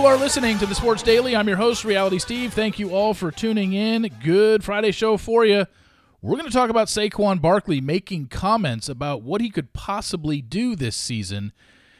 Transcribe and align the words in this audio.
You 0.00 0.06
are 0.06 0.16
listening 0.16 0.56
to 0.56 0.64
the 0.64 0.74
Sports 0.74 1.02
Daily. 1.02 1.36
I'm 1.36 1.46
your 1.46 1.58
host, 1.58 1.84
Reality 1.84 2.18
Steve. 2.18 2.54
Thank 2.54 2.78
you 2.78 2.94
all 2.94 3.12
for 3.12 3.30
tuning 3.30 3.74
in. 3.74 4.10
Good 4.24 4.64
Friday 4.64 4.92
show 4.92 5.18
for 5.18 5.44
you. 5.44 5.66
We're 6.22 6.38
going 6.38 6.48
to 6.48 6.56
talk 6.56 6.70
about 6.70 6.88
Saquon 6.88 7.42
Barkley 7.42 7.82
making 7.82 8.28
comments 8.28 8.88
about 8.88 9.20
what 9.20 9.42
he 9.42 9.50
could 9.50 9.74
possibly 9.74 10.40
do 10.40 10.74
this 10.74 10.96
season. 10.96 11.52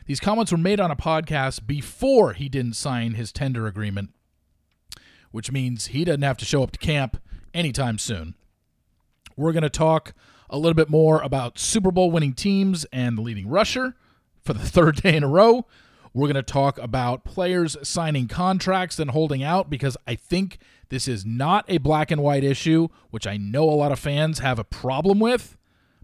These 0.06 0.18
comments 0.18 0.50
were 0.50 0.56
made 0.56 0.80
on 0.80 0.90
a 0.90 0.96
podcast 0.96 1.66
before 1.66 2.32
he 2.32 2.48
didn't 2.48 2.72
sign 2.72 3.12
his 3.12 3.32
tender 3.32 3.66
agreement, 3.66 4.14
which 5.30 5.52
means 5.52 5.88
he 5.88 6.02
doesn't 6.06 6.22
have 6.22 6.38
to 6.38 6.46
show 6.46 6.62
up 6.62 6.70
to 6.70 6.78
camp 6.78 7.20
anytime 7.52 7.98
soon. 7.98 8.34
We're 9.36 9.52
going 9.52 9.62
to 9.62 9.68
talk 9.68 10.14
a 10.48 10.56
little 10.56 10.72
bit 10.72 10.88
more 10.88 11.20
about 11.20 11.58
Super 11.58 11.90
Bowl 11.90 12.10
winning 12.10 12.32
teams 12.32 12.86
and 12.94 13.18
the 13.18 13.22
leading 13.22 13.46
rusher 13.46 13.94
for 14.42 14.54
the 14.54 14.60
third 14.66 15.02
day 15.02 15.16
in 15.16 15.22
a 15.22 15.28
row. 15.28 15.66
We're 16.12 16.26
going 16.26 16.34
to 16.34 16.42
talk 16.42 16.78
about 16.78 17.24
players 17.24 17.76
signing 17.82 18.26
contracts 18.26 18.98
and 18.98 19.10
holding 19.10 19.42
out 19.42 19.70
because 19.70 19.96
I 20.06 20.16
think 20.16 20.58
this 20.88 21.06
is 21.06 21.24
not 21.24 21.64
a 21.68 21.78
black 21.78 22.10
and 22.10 22.20
white 22.22 22.42
issue, 22.42 22.88
which 23.10 23.26
I 23.26 23.36
know 23.36 23.64
a 23.64 23.70
lot 23.70 23.92
of 23.92 23.98
fans 23.98 24.40
have 24.40 24.58
a 24.58 24.64
problem 24.64 25.20
with, 25.20 25.56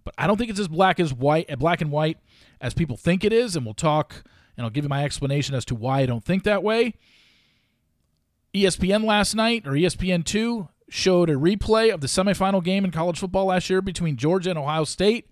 but 0.05 0.15
I 0.17 0.27
don't 0.27 0.37
think 0.37 0.51
it's 0.51 0.61
as 0.61 0.69
black 0.69 1.01
as 1.01 1.13
white, 1.13 1.47
eh, 1.49 1.57
black 1.57 1.81
and 1.81 1.91
white 1.91 2.19
as 2.61 2.73
people 2.73 2.97
think 2.97 3.25
it 3.25 3.33
is, 3.33 3.57
and 3.57 3.65
we'll 3.65 3.75
talk 3.75 4.23
and 4.57 4.65
I'll 4.65 4.71
give 4.71 4.85
you 4.85 4.89
my 4.89 5.05
explanation 5.05 5.55
as 5.55 5.65
to 5.67 5.75
why 5.75 6.01
I 6.01 6.07
don't 6.07 6.25
think 6.25 6.45
that 6.45 6.63
way. 6.63 6.95
ESPN 8.55 9.05
last 9.05 9.35
night 9.35 9.67
or 9.67 9.73
ESPN2 9.73 10.69
showed 10.89 11.29
a 11.29 11.35
replay 11.35 11.93
of 11.93 12.01
the 12.01 12.07
semifinal 12.07 12.65
game 12.65 12.85
in 12.85 12.91
college 12.91 13.19
football 13.19 13.47
last 13.47 13.69
year 13.69 13.83
between 13.83 14.17
Georgia 14.17 14.51
and 14.51 14.59
Ohio 14.59 14.85
State. 14.85 15.29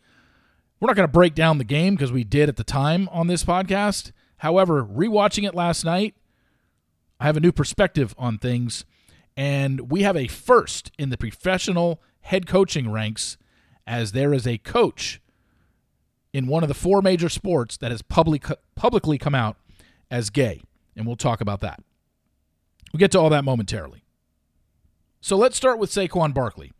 We're 0.78 0.88
not 0.88 0.96
going 0.96 1.08
to 1.08 1.12
break 1.12 1.34
down 1.34 1.58
the 1.58 1.64
game 1.64 1.94
because 1.94 2.12
we 2.12 2.24
did 2.24 2.48
at 2.48 2.56
the 2.56 2.64
time 2.64 3.08
on 3.10 3.28
this 3.28 3.44
podcast. 3.44 4.12
However, 4.44 4.84
rewatching 4.84 5.48
it 5.48 5.54
last 5.54 5.86
night, 5.86 6.14
I 7.18 7.24
have 7.24 7.38
a 7.38 7.40
new 7.40 7.50
perspective 7.50 8.14
on 8.18 8.36
things, 8.36 8.84
and 9.38 9.90
we 9.90 10.02
have 10.02 10.18
a 10.18 10.26
first 10.26 10.92
in 10.98 11.08
the 11.08 11.16
professional 11.16 12.02
head 12.20 12.46
coaching 12.46 12.92
ranks 12.92 13.38
as 13.86 14.12
there 14.12 14.34
is 14.34 14.46
a 14.46 14.58
coach 14.58 15.18
in 16.34 16.46
one 16.46 16.62
of 16.62 16.68
the 16.68 16.74
four 16.74 17.00
major 17.00 17.30
sports 17.30 17.78
that 17.78 17.90
has 17.90 18.02
public, 18.02 18.44
publicly 18.74 19.16
come 19.16 19.34
out 19.34 19.56
as 20.10 20.28
gay, 20.28 20.60
and 20.94 21.06
we'll 21.06 21.16
talk 21.16 21.40
about 21.40 21.60
that. 21.60 21.80
We'll 22.92 22.98
get 22.98 23.12
to 23.12 23.20
all 23.20 23.30
that 23.30 23.46
momentarily. 23.46 24.04
So 25.22 25.38
let's 25.38 25.56
start 25.56 25.78
with 25.78 25.90
Saquon 25.90 26.34
Barkley. 26.34 26.70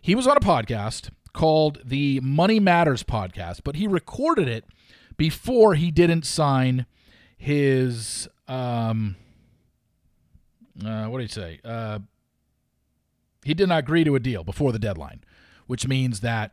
He 0.00 0.14
was 0.14 0.26
on 0.26 0.38
a 0.38 0.40
podcast 0.40 1.10
called 1.34 1.82
the 1.84 2.18
Money 2.20 2.60
Matters 2.60 3.02
podcast, 3.02 3.60
but 3.62 3.76
he 3.76 3.86
recorded 3.86 4.48
it 4.48 4.64
before 5.18 5.74
he 5.74 5.90
didn't 5.90 6.24
sign 6.24 6.86
his 7.40 8.28
um 8.48 9.16
uh, 10.84 11.06
what 11.06 11.18
did 11.18 11.30
he 11.30 11.32
say? 11.32 11.60
Uh, 11.64 11.98
he 13.42 13.54
did 13.54 13.68
not 13.68 13.80
agree 13.80 14.04
to 14.04 14.14
a 14.14 14.20
deal 14.20 14.44
before 14.44 14.72
the 14.72 14.78
deadline, 14.78 15.22
which 15.66 15.86
means 15.86 16.20
that 16.20 16.52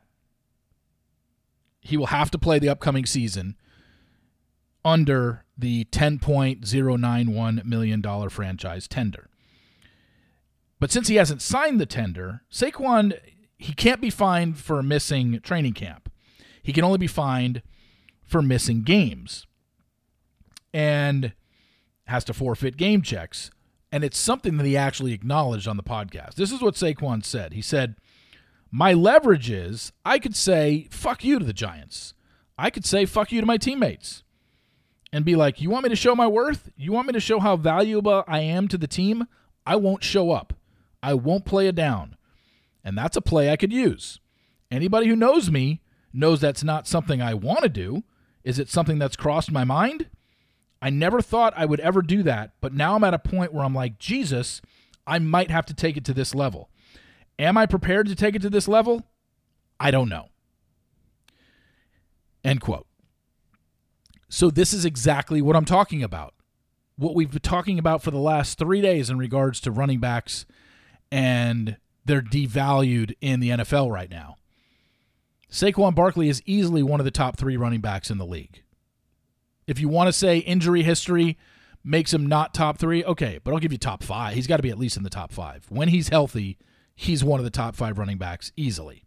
he 1.82 1.98
will 1.98 2.08
have 2.08 2.32
to 2.32 2.38
play 2.38 2.60
the 2.60 2.70
upcoming 2.70 3.06
season 3.06 3.56
under 4.84 5.44
the 5.58 5.86
$10.091 5.86 7.66
million 7.66 8.30
franchise 8.30 8.88
tender. 8.88 9.30
But 10.80 10.92
since 10.92 11.08
he 11.08 11.16
hasn't 11.16 11.42
signed 11.42 11.80
the 11.80 11.86
tender, 11.86 12.42
Saquon 12.52 13.18
he 13.58 13.74
can't 13.74 14.00
be 14.02 14.12
fined 14.12 14.58
for 14.60 14.84
missing 14.84 15.40
training 15.42 15.74
camp. 15.74 16.12
He 16.62 16.72
can 16.72 16.84
only 16.84 17.00
be 17.00 17.08
fined 17.08 17.64
for 18.24 18.42
missing 18.42 18.84
games. 18.84 19.47
And 20.78 21.34
has 22.06 22.24
to 22.26 22.34
forfeit 22.34 22.78
game 22.78 23.02
checks. 23.02 23.50
And 23.92 24.04
it's 24.04 24.18
something 24.18 24.58
that 24.58 24.66
he 24.66 24.78
actually 24.78 25.14
acknowledged 25.14 25.68
on 25.68 25.76
the 25.76 25.84
podcast. 25.84 26.36
This 26.36 26.52
is 26.52 26.62
what 26.62 26.76
Saquon 26.76 27.26
said. 27.26 27.54
He 27.54 27.64
said, 27.64 27.96
My 28.72 28.94
leverage 28.94 29.50
is 29.50 29.92
I 30.06 30.20
could 30.20 30.36
say, 30.36 30.88
fuck 30.92 31.24
you 31.24 31.40
to 31.40 31.46
the 31.46 31.52
Giants. 31.54 32.14
I 32.60 32.70
could 32.70 32.86
say, 32.86 33.06
fuck 33.06 33.32
you 33.32 33.42
to 33.42 33.48
my 33.48 33.58
teammates. 33.58 34.24
And 35.12 35.26
be 35.26 35.36
like, 35.36 35.60
You 35.60 35.70
want 35.70 35.84
me 35.84 35.90
to 35.90 35.96
show 35.96 36.16
my 36.16 36.28
worth? 36.28 36.70
You 36.76 36.92
want 36.92 37.08
me 37.08 37.14
to 37.14 37.20
show 37.20 37.40
how 37.40 37.56
valuable 37.56 38.24
I 38.28 38.42
am 38.42 38.68
to 38.68 38.78
the 38.78 38.88
team? 38.88 39.26
I 39.66 39.78
won't 39.78 40.04
show 40.04 40.30
up. 40.30 40.54
I 41.02 41.14
won't 41.14 41.46
play 41.46 41.68
it 41.68 41.76
down. 41.76 42.18
And 42.84 42.98
that's 42.98 43.18
a 43.18 43.22
play 43.22 43.50
I 43.50 43.58
could 43.58 43.74
use. 43.74 44.20
Anybody 44.70 45.08
who 45.08 45.16
knows 45.16 45.50
me 45.50 45.82
knows 46.14 46.42
that's 46.42 46.64
not 46.64 46.88
something 46.88 47.22
I 47.22 47.34
want 47.34 47.64
to 47.64 47.70
do. 47.70 48.04
Is 48.44 48.60
it 48.60 48.70
something 48.70 49.00
that's 49.00 49.16
crossed 49.16 49.52
my 49.52 49.64
mind? 49.64 50.08
I 50.82 50.90
never 50.90 51.22
thought 51.22 51.54
I 51.56 51.66
would 51.66 51.80
ever 51.80 52.02
do 52.02 52.24
that, 52.24 52.52
but 52.62 52.74
now 52.74 52.96
I'm 52.96 53.04
at 53.04 53.14
a 53.14 53.20
point 53.20 53.54
where 53.54 53.64
I'm 53.64 53.74
like, 53.74 53.98
Jesus, 53.98 54.62
I 55.06 55.20
might 55.20 55.50
have 55.50 55.66
to 55.68 55.74
take 55.74 55.98
it 55.98 56.06
to 56.06 56.14
this 56.14 56.36
level. 56.36 56.70
Am 57.40 57.58
I 57.58 57.66
prepared 57.66 58.08
to 58.08 58.16
take 58.16 58.36
it 58.36 58.42
to 58.44 58.50
this 58.50 58.68
level? 58.68 59.04
I 59.80 59.92
don't 59.92 60.10
know. 60.10 60.30
End 62.44 62.62
quote. 62.62 62.88
So, 64.30 64.50
this 64.50 64.74
is 64.74 64.86
exactly 64.86 65.42
what 65.42 65.56
I'm 65.56 65.66
talking 65.66 66.04
about. 66.04 66.34
What 66.98 67.16
we've 67.16 67.32
been 67.32 67.42
talking 67.42 67.80
about 67.80 68.04
for 68.04 68.12
the 68.12 68.20
last 68.20 68.58
three 68.58 68.82
days 68.82 69.10
in 69.10 69.18
regards 69.18 69.62
to 69.62 69.72
running 69.72 70.00
backs 70.00 70.46
and 71.12 71.78
they're 72.06 72.22
devalued 72.22 73.14
in 73.22 73.40
the 73.40 73.50
NFL 73.50 73.92
right 73.92 74.10
now. 74.10 74.36
Saquon 75.52 75.96
Barkley 75.96 76.28
is 76.30 76.42
easily 76.46 76.84
one 76.84 77.00
of 77.00 77.06
the 77.06 77.12
top 77.12 77.38
three 77.38 77.56
running 77.56 77.82
backs 77.82 78.10
in 78.10 78.18
the 78.18 78.26
league. 78.26 78.64
If 79.68 79.80
you 79.80 79.90
want 79.90 80.08
to 80.08 80.14
say 80.14 80.38
injury 80.40 80.82
history 80.82 81.38
makes 81.84 82.14
him 82.14 82.26
not 82.26 82.54
top 82.54 82.78
three, 82.78 83.04
okay, 83.04 83.40
but 83.44 83.54
I'll 83.54 83.60
give 83.60 83.72
you 83.72 83.78
top 83.78 84.02
five. 84.02 84.34
He's 84.34 84.48
got 84.48 84.58
to 84.58 84.64
be 84.64 84.70
at 84.70 84.80
least 84.80 84.98
in 84.98 85.04
the 85.04 85.10
top 85.10 85.32
five. 85.32 85.66
When 85.70 85.90
he's 85.90 86.10
healthy, 86.10 86.58
he's 86.96 87.24
one 87.24 87.40
of 87.40 87.44
the 87.44 87.50
top 87.50 87.76
five 87.76 88.00
running 88.00 88.18
backs 88.18 88.52
easily. 88.56 89.04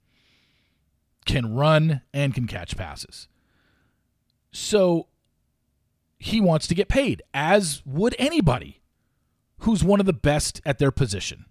Can 1.24 1.54
run 1.54 2.02
and 2.12 2.34
can 2.34 2.46
catch 2.46 2.76
passes. 2.76 3.28
So 4.52 5.08
he 6.18 6.40
wants 6.40 6.66
to 6.66 6.74
get 6.74 6.88
paid, 6.88 7.22
as 7.32 7.82
would 7.86 8.14
anybody 8.18 8.80
who's 9.60 9.84
one 9.84 10.00
of 10.00 10.06
the 10.06 10.12
best 10.12 10.60
at 10.64 10.78
their 10.78 10.90
position. 10.90 11.46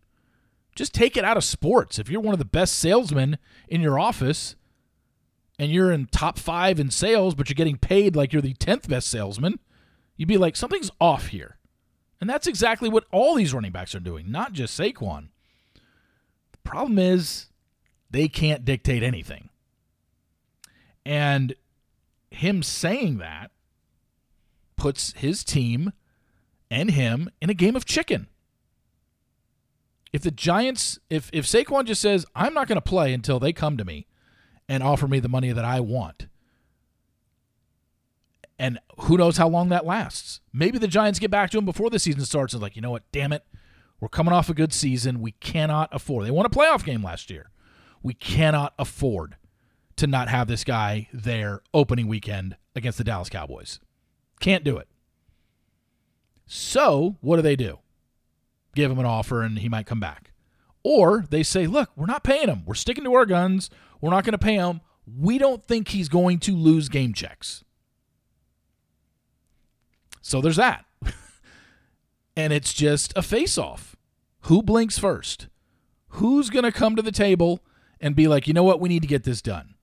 Just 0.75 0.93
take 0.93 1.17
it 1.17 1.25
out 1.25 1.37
of 1.37 1.43
sports. 1.43 1.99
If 1.99 2.09
you're 2.09 2.21
one 2.21 2.33
of 2.33 2.39
the 2.39 2.45
best 2.45 2.75
salesmen 2.75 3.37
in 3.67 3.81
your 3.81 3.99
office 3.99 4.55
and 5.59 5.71
you're 5.71 5.91
in 5.91 6.07
top 6.07 6.39
five 6.39 6.79
in 6.79 6.89
sales, 6.89 7.35
but 7.35 7.49
you're 7.49 7.55
getting 7.55 7.77
paid 7.77 8.15
like 8.15 8.31
you're 8.31 8.41
the 8.41 8.53
10th 8.55 8.87
best 8.87 9.09
salesman, 9.09 9.59
you'd 10.15 10.29
be 10.29 10.37
like, 10.37 10.55
something's 10.55 10.89
off 10.99 11.27
here. 11.27 11.57
And 12.21 12.29
that's 12.29 12.47
exactly 12.47 12.89
what 12.89 13.05
all 13.11 13.35
these 13.35 13.53
running 13.53 13.71
backs 13.71 13.93
are 13.93 13.99
doing, 13.99 14.31
not 14.31 14.53
just 14.53 14.79
Saquon. 14.79 15.27
The 16.53 16.57
problem 16.63 16.97
is 16.97 17.47
they 18.09 18.27
can't 18.27 18.65
dictate 18.65 19.03
anything. 19.03 19.49
And 21.05 21.53
him 22.31 22.63
saying 22.63 23.17
that 23.17 23.51
puts 24.77 25.13
his 25.13 25.43
team 25.43 25.91
and 26.71 26.91
him 26.91 27.29
in 27.41 27.49
a 27.49 27.53
game 27.53 27.75
of 27.75 27.85
chicken 27.85 28.27
if 30.11 30.21
the 30.21 30.31
Giants, 30.31 30.99
if 31.09 31.29
if 31.31 31.45
Saquon 31.45 31.85
just 31.85 32.01
says, 32.01 32.25
"I'm 32.35 32.53
not 32.53 32.67
going 32.67 32.77
to 32.77 32.81
play 32.81 33.13
until 33.13 33.39
they 33.39 33.53
come 33.53 33.77
to 33.77 33.85
me 33.85 34.07
and 34.69 34.81
offer 34.81 35.07
me 35.07 35.19
the 35.19 35.27
money 35.27 35.51
that 35.51 35.65
I 35.65 35.81
want," 35.81 36.27
and 38.57 38.79
who 38.99 39.17
knows 39.17 39.35
how 39.37 39.49
long 39.49 39.67
that 39.69 39.85
lasts? 39.85 40.39
Maybe 40.53 40.77
the 40.77 40.87
Giants 40.87 41.19
get 41.19 41.31
back 41.31 41.49
to 41.51 41.57
him 41.57 41.65
before 41.65 41.89
the 41.89 41.99
season 41.99 42.23
starts 42.23 42.53
and 42.53 42.61
like, 42.61 42.77
you 42.77 42.81
know 42.81 42.91
what? 42.91 43.11
Damn 43.11 43.33
it, 43.33 43.43
we're 43.99 44.07
coming 44.07 44.33
off 44.33 44.49
a 44.49 44.53
good 44.53 44.71
season. 44.71 45.19
We 45.19 45.31
cannot 45.33 45.89
afford. 45.91 46.25
They 46.25 46.31
won 46.31 46.45
a 46.45 46.49
playoff 46.49 46.85
game 46.85 47.03
last 47.03 47.29
year. 47.29 47.49
We 48.01 48.13
cannot 48.13 48.73
afford 48.79 49.35
to 49.97 50.07
not 50.07 50.29
have 50.29 50.47
this 50.47 50.63
guy 50.63 51.09
there 51.11 51.61
opening 51.73 52.07
weekend 52.07 52.55
against 52.75 52.97
the 52.97 53.03
Dallas 53.03 53.29
Cowboys. 53.29 53.81
Can't 54.39 54.63
do 54.63 54.77
it. 54.77 54.87
So 56.45 57.17
what 57.19 57.35
do 57.35 57.41
they 57.41 57.57
do? 57.57 57.79
give 58.75 58.91
him 58.91 58.99
an 58.99 59.05
offer 59.05 59.41
and 59.41 59.59
he 59.59 59.69
might 59.69 59.85
come 59.85 59.99
back. 59.99 60.28
Or 60.83 61.25
they 61.29 61.43
say, 61.43 61.67
look, 61.67 61.89
we're 61.95 62.05
not 62.05 62.23
paying 62.23 62.47
him. 62.47 62.63
We're 62.65 62.75
sticking 62.75 63.03
to 63.03 63.13
our 63.13 63.25
guns. 63.25 63.69
We're 64.01 64.11
not 64.11 64.23
going 64.23 64.33
to 64.33 64.37
pay 64.37 64.55
him. 64.55 64.81
We 65.05 65.37
don't 65.37 65.65
think 65.65 65.89
he's 65.89 66.09
going 66.09 66.39
to 66.39 66.55
lose 66.55 66.87
game 66.89 67.13
checks. 67.13 67.63
So 70.21 70.41
there's 70.41 70.55
that. 70.57 70.85
and 72.37 72.53
it's 72.53 72.73
just 72.73 73.11
a 73.15 73.21
face 73.21 73.57
off. 73.57 73.95
Who 74.41 74.61
blinks 74.61 74.97
first? 74.97 75.47
Who's 76.13 76.49
going 76.49 76.63
to 76.63 76.71
come 76.71 76.95
to 76.95 77.01
the 77.01 77.11
table 77.11 77.63
and 77.99 78.15
be 78.15 78.27
like, 78.27 78.47
you 78.47 78.53
know 78.53 78.63
what, 78.63 78.79
we 78.79 78.89
need 78.89 79.01
to 79.01 79.07
get 79.07 79.23
this 79.23 79.41
done? 79.41 79.75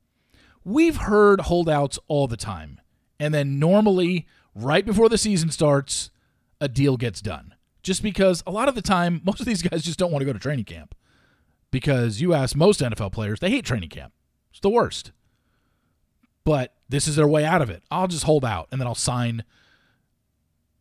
We've 0.64 0.96
heard 0.96 1.42
holdouts 1.42 1.98
all 2.08 2.26
the 2.26 2.36
time. 2.36 2.80
And 3.20 3.34
then 3.34 3.58
normally, 3.58 4.26
right 4.54 4.84
before 4.84 5.08
the 5.08 5.18
season 5.18 5.50
starts, 5.50 6.10
a 6.60 6.68
deal 6.68 6.96
gets 6.96 7.20
done 7.20 7.55
just 7.86 8.02
because 8.02 8.42
a 8.46 8.50
lot 8.50 8.68
of 8.68 8.74
the 8.74 8.82
time, 8.82 9.22
most 9.24 9.40
of 9.40 9.46
these 9.46 9.62
guys 9.62 9.82
just 9.82 9.98
don't 9.98 10.10
want 10.10 10.20
to 10.20 10.26
go 10.26 10.32
to 10.32 10.38
training 10.38 10.64
camp. 10.64 10.94
Because 11.70 12.20
you 12.20 12.32
ask 12.32 12.56
most 12.56 12.80
NFL 12.80 13.12
players, 13.12 13.40
they 13.40 13.50
hate 13.50 13.64
training 13.64 13.88
camp. 13.88 14.12
It's 14.50 14.60
the 14.60 14.70
worst. 14.70 15.12
But 16.44 16.74
this 16.88 17.08
is 17.08 17.16
their 17.16 17.26
way 17.26 17.44
out 17.44 17.60
of 17.60 17.70
it. 17.70 17.82
I'll 17.90 18.06
just 18.06 18.24
hold 18.24 18.44
out 18.44 18.68
and 18.70 18.80
then 18.80 18.86
I'll 18.86 18.94
sign 18.94 19.44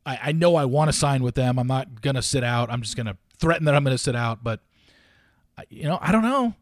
I, 0.05 0.19
I 0.25 0.31
know 0.31 0.55
I 0.55 0.65
want 0.65 0.89
to 0.89 0.93
sign 0.97 1.23
with 1.23 1.35
them. 1.35 1.57
I'm 1.57 1.67
not 1.67 2.01
going 2.01 2.15
to 2.15 2.21
sit 2.21 2.43
out. 2.43 2.69
I'm 2.69 2.81
just 2.81 2.95
going 2.95 3.07
to 3.07 3.17
threaten 3.37 3.65
that 3.65 3.75
I'm 3.75 3.83
going 3.83 3.95
to 3.95 4.01
sit 4.01 4.15
out. 4.15 4.43
But, 4.43 4.61
you 5.69 5.83
know, 5.83 5.97
I 6.01 6.11
don't 6.11 6.21
know. 6.21 6.53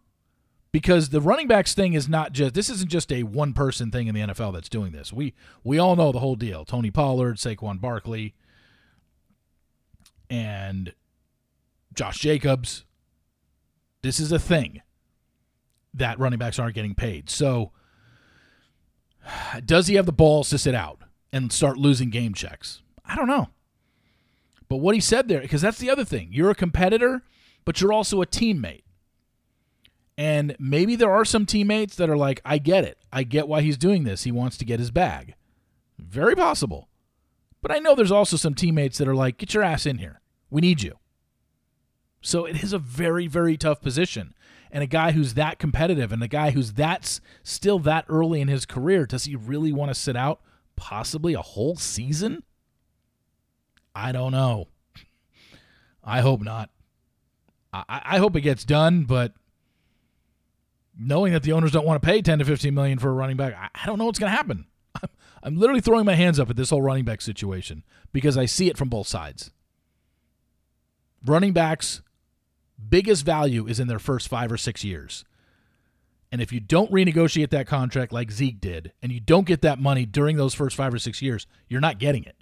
Because 0.71 1.09
the 1.09 1.21
running 1.21 1.47
backs 1.47 1.75
thing 1.75 1.93
is 1.93 2.09
not 2.09 2.33
just 2.33 2.55
this 2.55 2.67
isn't 2.67 2.89
just 2.89 3.11
a 3.11 3.21
one 3.21 3.53
person 3.53 3.91
thing 3.91 4.07
in 4.07 4.15
the 4.15 4.21
NFL 4.21 4.53
that's 4.53 4.69
doing 4.69 4.91
this. 4.91 5.13
We 5.13 5.35
we 5.63 5.77
all 5.77 5.95
know 5.95 6.11
the 6.11 6.17
whole 6.17 6.35
deal. 6.35 6.65
Tony 6.65 6.89
Pollard, 6.89 7.37
Saquon 7.37 7.79
Barkley, 7.79 8.33
and 10.33 10.93
Josh 11.93 12.17
Jacobs. 12.17 12.85
This 14.01 14.19
is 14.19 14.31
a 14.31 14.39
thing 14.39 14.81
that 15.93 16.17
running 16.17 16.39
backs 16.39 16.57
aren't 16.57 16.73
getting 16.73 16.95
paid. 16.95 17.29
So 17.29 17.71
does 19.63 19.85
he 19.85 19.93
have 19.93 20.07
the 20.07 20.11
balls 20.11 20.49
to 20.49 20.57
sit 20.57 20.73
out 20.73 21.01
and 21.31 21.53
start 21.53 21.77
losing 21.77 22.09
game 22.09 22.33
checks? 22.33 22.81
I 23.05 23.15
don't 23.15 23.27
know. 23.27 23.49
But 24.69 24.77
what 24.77 24.95
he 24.95 25.01
said 25.01 25.27
there, 25.27 25.41
because 25.41 25.61
that's 25.61 25.77
the 25.77 25.91
other 25.91 26.03
thing. 26.03 26.29
You're 26.31 26.49
a 26.49 26.55
competitor, 26.55 27.21
but 27.63 27.79
you're 27.79 27.93
also 27.93 28.23
a 28.23 28.25
teammate. 28.25 28.85
And 30.17 30.55
maybe 30.57 30.95
there 30.95 31.11
are 31.11 31.25
some 31.25 31.45
teammates 31.45 31.95
that 31.97 32.09
are 32.09 32.17
like, 32.17 32.41
I 32.43 32.57
get 32.57 32.85
it. 32.85 32.97
I 33.11 33.21
get 33.21 33.47
why 33.47 33.61
he's 33.61 33.77
doing 33.77 34.03
this. 34.03 34.23
He 34.23 34.31
wants 34.31 34.57
to 34.57 34.65
get 34.65 34.79
his 34.79 34.89
bag. 34.89 35.35
Very 35.99 36.35
possible. 36.35 36.89
But 37.61 37.71
I 37.71 37.77
know 37.77 37.93
there's 37.93 38.11
also 38.11 38.35
some 38.35 38.55
teammates 38.55 38.97
that 38.97 39.07
are 39.07 39.15
like, 39.15 39.37
get 39.37 39.53
your 39.53 39.63
ass 39.63 39.85
in 39.85 39.99
here. 39.99 40.21
We 40.53 40.61
need 40.61 40.83
you. 40.83 40.99
So 42.21 42.45
it 42.45 42.63
is 42.63 42.73
a 42.73 42.77
very, 42.77 43.25
very 43.25 43.57
tough 43.57 43.81
position. 43.81 44.35
And 44.71 44.83
a 44.83 44.87
guy 44.87 45.11
who's 45.11 45.33
that 45.33 45.57
competitive 45.57 46.11
and 46.11 46.21
a 46.21 46.27
guy 46.27 46.51
who's 46.51 46.73
that's 46.73 47.21
still 47.41 47.79
that 47.79 48.05
early 48.07 48.39
in 48.39 48.49
his 48.49 48.67
career, 48.67 49.07
does 49.07 49.23
he 49.23 49.35
really 49.35 49.73
want 49.73 49.89
to 49.89 49.95
sit 49.95 50.15
out 50.15 50.41
possibly 50.75 51.33
a 51.33 51.41
whole 51.41 51.75
season? 51.75 52.43
I 53.95 54.11
don't 54.11 54.31
know. 54.31 54.67
I 56.03 56.21
hope 56.21 56.41
not. 56.41 56.69
I, 57.73 57.83
I 57.89 58.17
hope 58.19 58.35
it 58.35 58.41
gets 58.41 58.63
done, 58.63 59.05
but 59.05 59.33
knowing 60.95 61.33
that 61.33 61.41
the 61.41 61.53
owners 61.53 61.71
don't 61.71 61.85
want 61.85 61.99
to 61.99 62.05
pay 62.05 62.21
10 62.21 62.39
to 62.39 62.45
15 62.45 62.75
million 62.75 62.99
for 62.99 63.09
a 63.09 63.13
running 63.13 63.37
back, 63.37 63.55
I, 63.55 63.69
I 63.73 63.87
don't 63.87 63.97
know 63.97 64.05
what's 64.05 64.19
going 64.19 64.31
to 64.31 64.37
happen. 64.37 64.67
I'm, 65.01 65.09
I'm 65.41 65.57
literally 65.57 65.81
throwing 65.81 66.05
my 66.05 66.13
hands 66.13 66.39
up 66.39 66.51
at 66.51 66.57
this 66.57 66.69
whole 66.69 66.83
running 66.83 67.05
back 67.05 67.21
situation 67.21 67.83
because 68.11 68.37
I 68.37 68.45
see 68.45 68.69
it 68.69 68.77
from 68.77 68.89
both 68.89 69.07
sides. 69.07 69.49
Running 71.25 71.53
backs 71.53 72.01
biggest 72.89 73.25
value 73.25 73.67
is 73.67 73.79
in 73.79 73.87
their 73.87 73.99
first 73.99 74.27
5 74.27 74.51
or 74.51 74.57
6 74.57 74.83
years. 74.83 75.23
And 76.33 76.41
if 76.41 76.51
you 76.51 76.59
don't 76.59 76.91
renegotiate 76.91 77.51
that 77.51 77.67
contract 77.67 78.11
like 78.11 78.31
Zeke 78.31 78.59
did, 78.59 78.91
and 79.03 79.11
you 79.11 79.19
don't 79.19 79.45
get 79.45 79.61
that 79.61 79.79
money 79.79 80.03
during 80.03 80.35
those 80.35 80.55
first 80.55 80.75
five 80.75 80.91
or 80.91 80.97
six 80.97 81.21
years, 81.21 81.45
you're 81.67 81.79
not 81.79 81.99
getting 81.99 82.23
it 82.23 82.35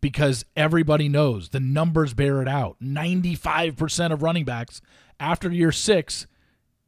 because 0.00 0.44
everybody 0.54 1.08
knows 1.08 1.48
the 1.48 1.58
numbers 1.58 2.14
bear 2.14 2.40
it 2.40 2.46
out. 2.46 2.76
95% 2.80 4.12
of 4.12 4.22
running 4.22 4.44
backs 4.44 4.80
after 5.18 5.50
year 5.50 5.72
six 5.72 6.28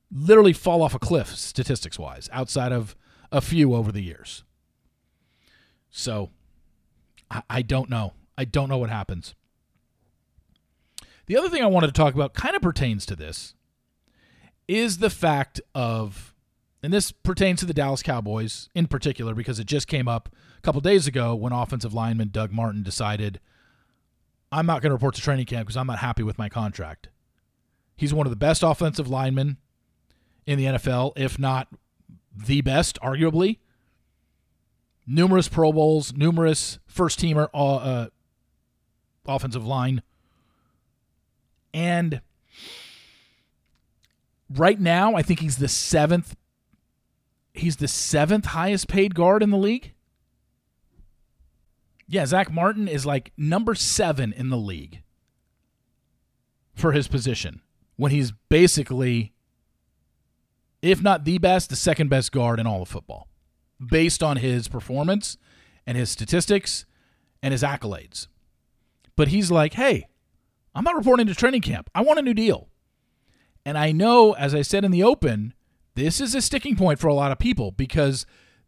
literally 0.09 0.53
fall 0.53 0.83
off 0.83 0.95
a 0.95 1.01
cliff, 1.01 1.35
statistics 1.35 1.99
wise, 1.99 2.29
outside 2.33 2.71
of 2.71 2.95
a 3.33 3.41
few 3.41 3.75
over 3.75 3.91
the 3.91 4.05
years. 4.05 4.45
So 5.91 6.31
I 7.49 7.62
don't 7.62 7.91
know. 7.91 8.12
I 8.39 8.45
don't 8.45 8.69
know 8.69 8.79
what 8.79 8.91
happens. 8.91 9.35
The 11.31 11.37
other 11.37 11.49
thing 11.49 11.62
I 11.62 11.67
wanted 11.67 11.87
to 11.87 11.93
talk 11.93 12.15
about 12.15 12.35
kind 12.35 12.56
of 12.56 12.62
pertains 12.62 13.06
to 13.06 13.15
this 13.15 13.55
is 14.67 14.99
the 14.99 15.09
fact 15.09 15.61
of, 15.77 16.35
and 16.82 16.93
this 16.93 17.12
pertains 17.12 17.61
to 17.61 17.67
the 17.67 17.73
Dallas 17.73 18.03
Cowboys 18.03 18.69
in 18.75 18.88
particular 18.88 19.32
because 19.32 19.61
it 19.61 19.69
just 19.69 19.87
came 19.87 20.09
up 20.09 20.29
a 20.59 20.61
couple 20.62 20.81
days 20.81 21.06
ago 21.06 21.37
when 21.37 21.53
offensive 21.53 21.94
lineman 21.94 22.31
Doug 22.31 22.50
Martin 22.50 22.82
decided, 22.82 23.38
I'm 24.50 24.67
not 24.67 24.82
going 24.82 24.91
to 24.91 24.94
report 24.94 25.15
to 25.15 25.21
training 25.21 25.47
camp 25.47 25.69
because 25.69 25.77
I'm 25.77 25.87
not 25.87 26.00
happy 26.00 26.25
with 26.25 26.37
my 26.37 26.49
contract. 26.49 27.11
He's 27.97 28.12
one 28.12 28.26
of 28.26 28.31
the 28.31 28.37
best 28.37 28.65
offensive 28.65 29.06
linemen 29.06 29.59
in 30.49 30.59
the 30.59 30.65
NFL, 30.65 31.12
if 31.15 31.38
not 31.38 31.69
the 32.37 32.61
best, 32.61 32.99
arguably. 33.03 33.59
Numerous 35.06 35.49
Pro 35.49 35.73
Bowls, 35.73 36.12
numerous 36.12 36.81
first 36.88 37.21
teamer 37.21 37.50
uh, 37.55 37.76
uh, 37.76 38.06
offensive 39.29 39.65
line. 39.65 40.03
And 41.73 42.21
right 44.49 44.81
now, 44.81 45.15
I 45.15 45.23
think 45.23 45.41
he's 45.41 45.59
the 45.59 45.69
seventh. 45.69 46.37
He's 47.55 47.77
the 47.77 47.89
seventh 47.89 48.47
highest 48.47 48.89
paid 48.89 49.15
guard 49.15 49.43
in 49.43 49.51
the 49.51 49.59
league. 49.59 49.93
Yeah, 52.07 52.27
Zack 52.27 52.53
Martin 52.53 52.89
is 52.89 53.07
like 53.07 53.33
number 53.37 53.75
seven 53.75 54.33
in 54.33 54.49
the 54.49 54.57
league 54.57 55.03
for 56.75 56.93
his 56.93 57.07
position 57.07 57.61
when 57.97 58.11
he's 58.11 58.33
basically, 58.49 59.33
if 60.83 61.03
not 61.03 61.25
the 61.25 61.39
best, 61.39 61.71
the 61.71 61.77
second 61.77 62.09
best 62.09 62.33
guard 62.33 62.59
in 62.59 62.67
all 62.67 62.83
of 62.83 62.89
football 62.89 63.29
based 63.85 64.23
on 64.23 64.39
his 64.39 64.69
performance 64.69 65.37
and 65.87 65.97
his 65.97 66.11
statistics 66.11 66.85
and 67.43 67.53
his 67.53 67.63
accolades. 67.63 68.27
But 69.17 69.29
he's 69.29 69.51
like, 69.51 69.75
hey, 69.75 70.07
I'm 70.75 70.85
not 70.85 70.97
reporting 70.97 71.27
to 71.27 71.35
training 71.35 71.63
camp. 71.63 71.91
I 71.95 72.03
want 72.03 72.19
a 72.19 72.23
new 72.23 72.35
deal. 72.35 72.69
And 73.65 73.77
I 73.77 73.93
know, 73.93 74.33
as 74.33 74.55
I 74.55 74.63
said 74.63 74.85
in 74.85 74.91
the 74.91 75.03
open, 75.03 75.55
this 75.95 76.21
is 76.21 76.35
a 76.35 76.43
sticking 76.43 76.77
point 76.77 76.99
for 76.99 77.09
a 77.09 77.15
lot 77.15 77.33
of 77.33 77.39
people 77.39 77.73
because 77.73 78.25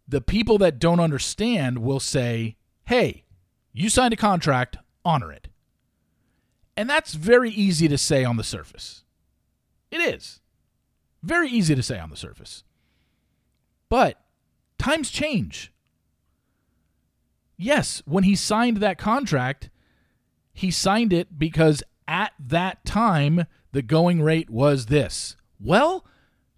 the 0.07 0.21
people 0.21 0.59
that 0.59 0.79
don't 0.79 1.01
understand 1.01 1.79
will 1.79 2.01
say, 2.01 2.57
hey, 2.85 3.25
you 3.73 3.89
signed 3.89 4.13
a 4.13 4.17
contract, 4.17 4.77
honor 5.05 5.33
it. 5.33 5.49
And 6.77 6.89
that's 6.89 7.15
very 7.15 7.51
easy 7.51 7.89
to 7.89 7.99
say 7.99 8.25
on 8.25 8.37
the 8.37 8.45
surface. 8.45 9.05
It 9.91 9.99
is. 9.99 10.41
Very 11.23 11.49
easy 11.49 11.75
to 11.75 11.83
say 11.83 11.99
on 11.99 12.11
the 12.11 12.17
surface. 12.17 12.65
But 13.89 14.21
times 14.79 15.11
change. 15.11 15.73
Yes, 17.57 18.03
when 18.07 18.25
he 18.25 18.35
signed 18.35 18.79
that 18.79 18.99
contract, 18.99 19.71
he 20.53 20.71
signed 20.71 21.13
it 21.13 21.39
because 21.39 21.83
at 22.07 22.33
that 22.39 22.85
time 22.85 23.47
the 23.73 23.83
going 23.83 24.23
rate 24.23 24.51
was 24.51 24.87
this. 24.87 25.37
Well, 25.59 26.05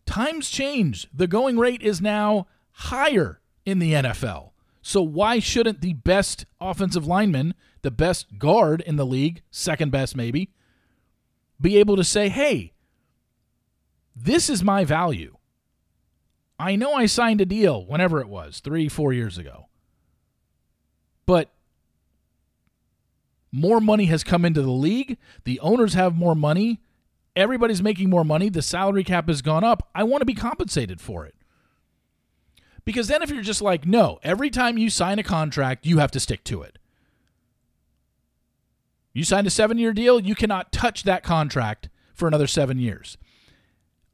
times 0.06 0.50
change. 0.50 1.08
The 1.14 1.26
going 1.26 1.58
rate 1.58 1.82
is 1.82 2.00
now 2.00 2.46
higher 2.72 3.40
in 3.64 3.78
the 3.78 3.92
NFL. 3.92 4.50
So 4.82 5.00
why 5.00 5.38
shouldn't 5.38 5.80
the 5.80 5.94
best 5.94 6.44
offensive 6.60 7.06
lineman, 7.06 7.54
the 7.82 7.90
best 7.90 8.38
guard 8.38 8.82
in 8.82 8.96
the 8.96 9.06
league, 9.06 9.42
second 9.50 9.90
best 9.90 10.16
maybe, 10.16 10.50
be 11.60 11.78
able 11.78 11.96
to 11.96 12.04
say, 12.04 12.28
hey, 12.28 12.72
this 14.14 14.50
is 14.50 14.62
my 14.62 14.84
value? 14.84 15.36
I 16.58 16.76
know 16.76 16.94
I 16.94 17.06
signed 17.06 17.40
a 17.40 17.46
deal 17.46 17.86
whenever 17.86 18.20
it 18.20 18.28
was, 18.28 18.60
three, 18.60 18.88
four 18.88 19.12
years 19.12 19.38
ago. 19.38 19.68
But 21.26 21.50
more 23.54 23.80
money 23.80 24.06
has 24.06 24.24
come 24.24 24.44
into 24.44 24.62
the 24.62 24.70
league. 24.70 25.16
The 25.44 25.60
owners 25.60 25.94
have 25.94 26.16
more 26.16 26.34
money. 26.34 26.80
Everybody's 27.36 27.82
making 27.82 28.10
more 28.10 28.24
money. 28.24 28.48
The 28.48 28.62
salary 28.62 29.04
cap 29.04 29.28
has 29.28 29.42
gone 29.42 29.62
up. 29.62 29.88
I 29.94 30.02
want 30.02 30.22
to 30.22 30.26
be 30.26 30.34
compensated 30.34 31.00
for 31.00 31.24
it. 31.24 31.36
Because 32.84 33.06
then 33.06 33.22
if 33.22 33.30
you're 33.30 33.42
just 33.42 33.62
like, 33.62 33.86
no, 33.86 34.18
every 34.24 34.50
time 34.50 34.76
you 34.76 34.90
sign 34.90 35.20
a 35.20 35.22
contract, 35.22 35.86
you 35.86 35.98
have 35.98 36.10
to 36.10 36.20
stick 36.20 36.42
to 36.44 36.62
it. 36.62 36.78
You 39.12 39.22
signed 39.22 39.46
a 39.46 39.50
seven 39.50 39.78
year 39.78 39.92
deal, 39.92 40.18
you 40.18 40.34
cannot 40.34 40.72
touch 40.72 41.04
that 41.04 41.22
contract 41.22 41.88
for 42.12 42.26
another 42.26 42.48
seven 42.48 42.78
years. 42.78 43.16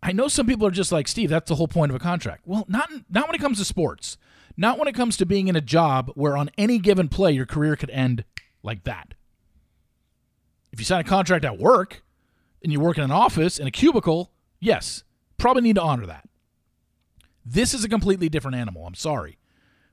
I 0.03 0.13
know 0.13 0.29
some 0.29 0.47
people 0.47 0.67
are 0.67 0.71
just 0.71 0.93
like, 0.93 1.09
Steve, 1.09 1.31
that's 1.31 1.49
the 1.49 1.55
whole 1.55 1.69
point 1.69 1.91
of 1.91 1.97
a 1.97 1.99
contract. 1.99 2.43
Well, 2.47 2.67
not, 2.69 2.91
not 3.09 3.27
when 3.27 3.35
it 3.35 3.41
comes 3.41 3.59
to 3.59 3.65
sports. 3.65 4.19
Not 4.57 4.79
when 4.79 4.89
it 4.89 4.95
comes 4.95 5.17
to 5.17 5.25
being 5.25 5.49
in 5.49 5.57
a 5.57 5.63
job 5.63 6.11
where 6.15 6.37
on 6.37 6.51
any 6.59 6.79
given 6.79 7.09
play 7.09 7.33
your 7.33 7.47
career 7.47 7.77
could 7.77 7.91
end 7.91 8.25
like 8.63 8.85
that. 8.85 9.15
If 10.73 10.79
you 10.79 10.85
sign 10.85 11.01
a 11.01 11.05
contract 11.05 11.45
at 11.45 11.59
work 11.59 12.03
and 12.63 12.73
you 12.73 12.81
work 12.81 12.99
in 12.99 13.05
an 13.05 13.11
office 13.11 13.59
in 13.59 13.67
a 13.67 13.71
cubicle, 13.71 14.31
yes, 14.61 15.03
probably 15.39 15.63
need 15.63 15.77
to 15.77 15.83
honor 15.83 16.07
that. 16.07 16.29
This 17.45 17.75
is 17.75 17.85
a 17.85 17.89
completely 17.89 18.29
different 18.29 18.57
animal. 18.57 18.87
I'm 18.87 18.95
sorry. 18.95 19.39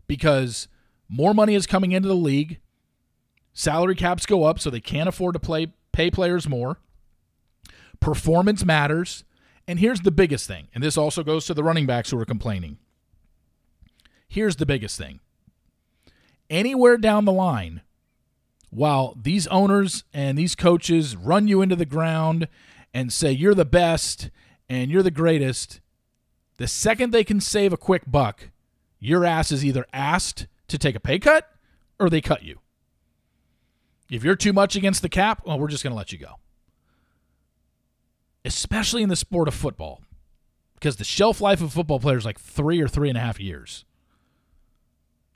Because 0.05 0.67
more 1.09 1.33
money 1.33 1.55
is 1.55 1.65
coming 1.65 1.91
into 1.91 2.07
the 2.07 2.15
league. 2.15 2.59
Salary 3.53 3.95
caps 3.95 4.25
go 4.25 4.43
up, 4.43 4.59
so 4.59 4.69
they 4.69 4.79
can't 4.79 5.09
afford 5.09 5.33
to 5.33 5.39
play 5.39 5.73
pay 5.91 6.11
players 6.11 6.47
more. 6.47 6.79
Performance 7.99 8.63
matters. 8.63 9.23
And 9.67 9.79
here's 9.79 10.01
the 10.01 10.11
biggest 10.11 10.47
thing, 10.47 10.67
and 10.73 10.81
this 10.81 10.97
also 10.97 11.23
goes 11.23 11.45
to 11.45 11.53
the 11.53 11.63
running 11.63 11.85
backs 11.85 12.11
who 12.11 12.19
are 12.19 12.25
complaining. 12.25 12.77
Here's 14.27 14.55
the 14.55 14.65
biggest 14.65 14.97
thing. 14.97 15.19
Anywhere 16.49 16.97
down 16.97 17.25
the 17.25 17.33
line, 17.33 17.81
while 18.69 19.15
these 19.21 19.47
owners 19.47 20.03
and 20.13 20.37
these 20.37 20.55
coaches 20.55 21.15
run 21.15 21.47
you 21.47 21.61
into 21.61 21.75
the 21.75 21.85
ground 21.85 22.47
and 22.93 23.11
say 23.11 23.31
you're 23.31 23.55
the 23.55 23.65
best 23.65 24.29
and 24.69 24.91
you're 24.91 25.03
the 25.03 25.11
greatest, 25.11 25.79
the 26.57 26.67
second 26.67 27.11
they 27.11 27.23
can 27.23 27.39
save 27.39 27.71
a 27.71 27.77
quick 27.77 28.03
buck, 28.07 28.49
your 28.99 29.23
ass 29.23 29.51
is 29.51 29.63
either 29.63 29.85
asked 29.93 30.47
to 30.67 30.77
take 30.77 30.95
a 30.95 30.99
pay 30.99 31.19
cut 31.19 31.49
or 31.99 32.09
they 32.09 32.21
cut 32.21 32.43
you. 32.43 32.59
If 34.09 34.23
you're 34.23 34.35
too 34.35 34.53
much 34.53 34.75
against 34.75 35.01
the 35.01 35.09
cap, 35.09 35.41
well, 35.45 35.59
we're 35.59 35.67
just 35.67 35.83
going 35.83 35.91
to 35.91 35.97
let 35.97 36.11
you 36.11 36.17
go. 36.17 36.35
Especially 38.45 39.03
in 39.03 39.09
the 39.09 39.15
sport 39.15 39.47
of 39.47 39.53
football, 39.53 40.01
because 40.75 40.95
the 40.95 41.03
shelf 41.03 41.41
life 41.41 41.61
of 41.61 41.73
football 41.73 41.99
players 41.99 42.25
like 42.25 42.39
three 42.39 42.81
or 42.81 42.87
three 42.87 43.09
and 43.09 43.17
a 43.17 43.21
half 43.21 43.39
years. 43.39 43.83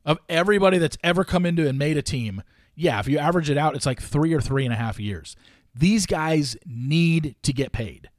Of 0.05 0.19
everybody 0.29 0.77
that's 0.77 0.97
ever 1.03 1.23
come 1.23 1.45
into 1.45 1.67
and 1.67 1.77
made 1.77 1.97
a 1.97 2.01
team, 2.01 2.41
yeah, 2.81 2.99
if 2.99 3.07
you 3.07 3.19
average 3.19 3.51
it 3.51 3.59
out, 3.59 3.75
it's 3.75 3.85
like 3.85 4.01
three 4.01 4.33
or 4.33 4.41
three 4.41 4.65
and 4.65 4.73
a 4.73 4.77
half 4.77 4.99
years. 4.99 5.35
These 5.75 6.07
guys 6.07 6.57
need 6.65 7.35
to 7.43 7.53
get 7.53 7.71
paid 7.71 8.09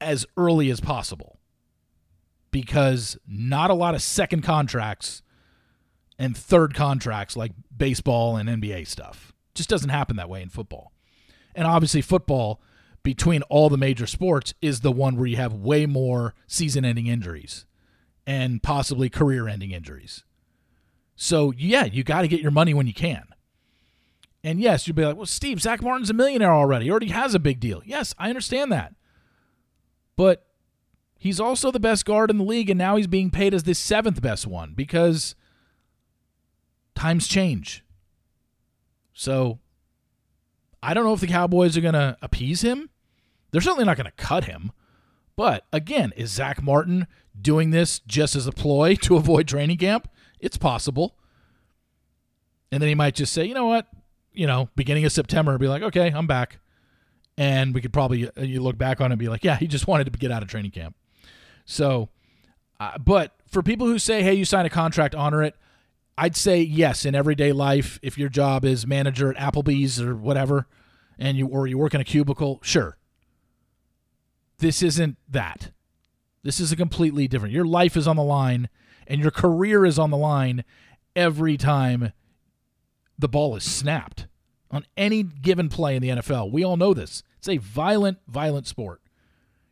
as 0.00 0.26
early 0.36 0.70
as 0.70 0.80
possible 0.80 1.38
because 2.50 3.16
not 3.24 3.70
a 3.70 3.74
lot 3.74 3.94
of 3.94 4.02
second 4.02 4.42
contracts 4.42 5.22
and 6.18 6.36
third 6.36 6.74
contracts 6.74 7.36
like 7.36 7.52
baseball 7.74 8.36
and 8.36 8.48
NBA 8.48 8.88
stuff. 8.88 9.32
Just 9.54 9.68
doesn't 9.68 9.90
happen 9.90 10.16
that 10.16 10.28
way 10.28 10.42
in 10.42 10.48
football. 10.48 10.90
And 11.54 11.64
obviously, 11.64 12.02
football, 12.02 12.60
between 13.04 13.42
all 13.42 13.70
the 13.70 13.78
major 13.78 14.08
sports, 14.08 14.52
is 14.60 14.80
the 14.80 14.90
one 14.90 15.16
where 15.16 15.26
you 15.26 15.36
have 15.36 15.54
way 15.54 15.86
more 15.86 16.34
season 16.48 16.84
ending 16.84 17.06
injuries 17.06 17.66
and 18.26 18.64
possibly 18.64 19.08
career 19.08 19.46
ending 19.46 19.70
injuries. 19.70 20.24
So, 21.22 21.52
yeah, 21.56 21.84
you 21.84 22.02
got 22.02 22.22
to 22.22 22.28
get 22.28 22.40
your 22.40 22.50
money 22.50 22.74
when 22.74 22.88
you 22.88 22.92
can. 22.92 23.22
And 24.42 24.60
yes, 24.60 24.88
you'd 24.88 24.96
be 24.96 25.04
like, 25.04 25.16
well, 25.16 25.24
Steve, 25.24 25.62
Zack 25.62 25.80
Martin's 25.80 26.10
a 26.10 26.14
millionaire 26.14 26.52
already. 26.52 26.86
He 26.86 26.90
already 26.90 27.10
has 27.10 27.32
a 27.32 27.38
big 27.38 27.60
deal. 27.60 27.80
Yes, 27.86 28.12
I 28.18 28.28
understand 28.28 28.72
that. 28.72 28.96
But 30.16 30.44
he's 31.16 31.38
also 31.38 31.70
the 31.70 31.78
best 31.78 32.04
guard 32.04 32.28
in 32.28 32.38
the 32.38 32.44
league, 32.44 32.68
and 32.68 32.76
now 32.76 32.96
he's 32.96 33.06
being 33.06 33.30
paid 33.30 33.54
as 33.54 33.62
the 33.62 33.72
seventh 33.72 34.20
best 34.20 34.48
one 34.48 34.74
because 34.74 35.36
times 36.96 37.28
change. 37.28 37.84
So 39.12 39.60
I 40.82 40.92
don't 40.92 41.04
know 41.04 41.14
if 41.14 41.20
the 41.20 41.28
Cowboys 41.28 41.76
are 41.76 41.82
going 41.82 41.94
to 41.94 42.16
appease 42.20 42.62
him. 42.62 42.90
They're 43.52 43.60
certainly 43.60 43.84
not 43.84 43.96
going 43.96 44.10
to 44.10 44.24
cut 44.24 44.46
him. 44.46 44.72
But 45.36 45.66
again, 45.72 46.12
is 46.16 46.32
Zack 46.32 46.60
Martin 46.60 47.06
doing 47.40 47.70
this 47.70 48.00
just 48.00 48.34
as 48.34 48.48
a 48.48 48.52
ploy 48.52 48.94
to 49.02 49.14
avoid 49.14 49.46
training 49.46 49.76
camp? 49.76 50.08
It's 50.42 50.58
possible. 50.58 51.16
And 52.70 52.82
then 52.82 52.88
he 52.88 52.94
might 52.94 53.14
just 53.14 53.32
say, 53.32 53.44
you 53.44 53.54
know 53.54 53.66
what? 53.66 53.86
You 54.32 54.46
know, 54.46 54.68
beginning 54.76 55.04
of 55.04 55.12
September, 55.12 55.56
be 55.56 55.68
like, 55.68 55.82
okay, 55.82 56.12
I'm 56.14 56.26
back. 56.26 56.58
And 57.38 57.74
we 57.74 57.80
could 57.80 57.92
probably 57.92 58.28
uh, 58.28 58.42
you 58.42 58.60
look 58.60 58.76
back 58.76 59.00
on 59.00 59.10
it 59.10 59.14
and 59.14 59.18
be 59.18 59.28
like, 59.28 59.44
yeah, 59.44 59.56
he 59.56 59.66
just 59.66 59.86
wanted 59.86 60.04
to 60.04 60.18
get 60.18 60.30
out 60.30 60.42
of 60.42 60.48
training 60.48 60.72
camp. 60.72 60.96
So, 61.64 62.10
uh, 62.80 62.98
but 62.98 63.32
for 63.46 63.62
people 63.62 63.86
who 63.86 63.98
say, 63.98 64.22
hey, 64.22 64.34
you 64.34 64.44
sign 64.44 64.66
a 64.66 64.70
contract, 64.70 65.14
honor 65.14 65.42
it. 65.42 65.54
I'd 66.18 66.36
say 66.36 66.60
yes 66.60 67.06
in 67.06 67.14
everyday 67.14 67.52
life. 67.52 67.98
If 68.02 68.18
your 68.18 68.28
job 68.28 68.64
is 68.64 68.86
manager 68.86 69.32
at 69.32 69.36
Applebee's 69.36 70.00
or 70.00 70.14
whatever, 70.14 70.66
and 71.18 71.38
you 71.38 71.46
or 71.46 71.66
you 71.66 71.78
work 71.78 71.94
in 71.94 72.00
a 72.00 72.04
cubicle, 72.04 72.58
sure. 72.62 72.98
This 74.58 74.82
isn't 74.82 75.16
that. 75.28 75.70
This 76.42 76.60
is 76.60 76.72
a 76.72 76.76
completely 76.76 77.28
different. 77.28 77.54
Your 77.54 77.64
life 77.64 77.96
is 77.96 78.06
on 78.06 78.16
the 78.16 78.22
line, 78.22 78.68
and 79.06 79.20
your 79.20 79.30
career 79.30 79.84
is 79.84 79.98
on 79.98 80.10
the 80.10 80.16
line 80.16 80.64
every 81.14 81.56
time 81.56 82.12
the 83.18 83.28
ball 83.28 83.54
is 83.56 83.64
snapped 83.64 84.26
on 84.70 84.84
any 84.96 85.22
given 85.22 85.68
play 85.68 85.96
in 85.96 86.02
the 86.02 86.08
NFL. 86.08 86.50
We 86.50 86.64
all 86.64 86.76
know 86.76 86.94
this. 86.94 87.22
It's 87.38 87.48
a 87.48 87.58
violent, 87.58 88.18
violent 88.26 88.66
sport. 88.66 89.02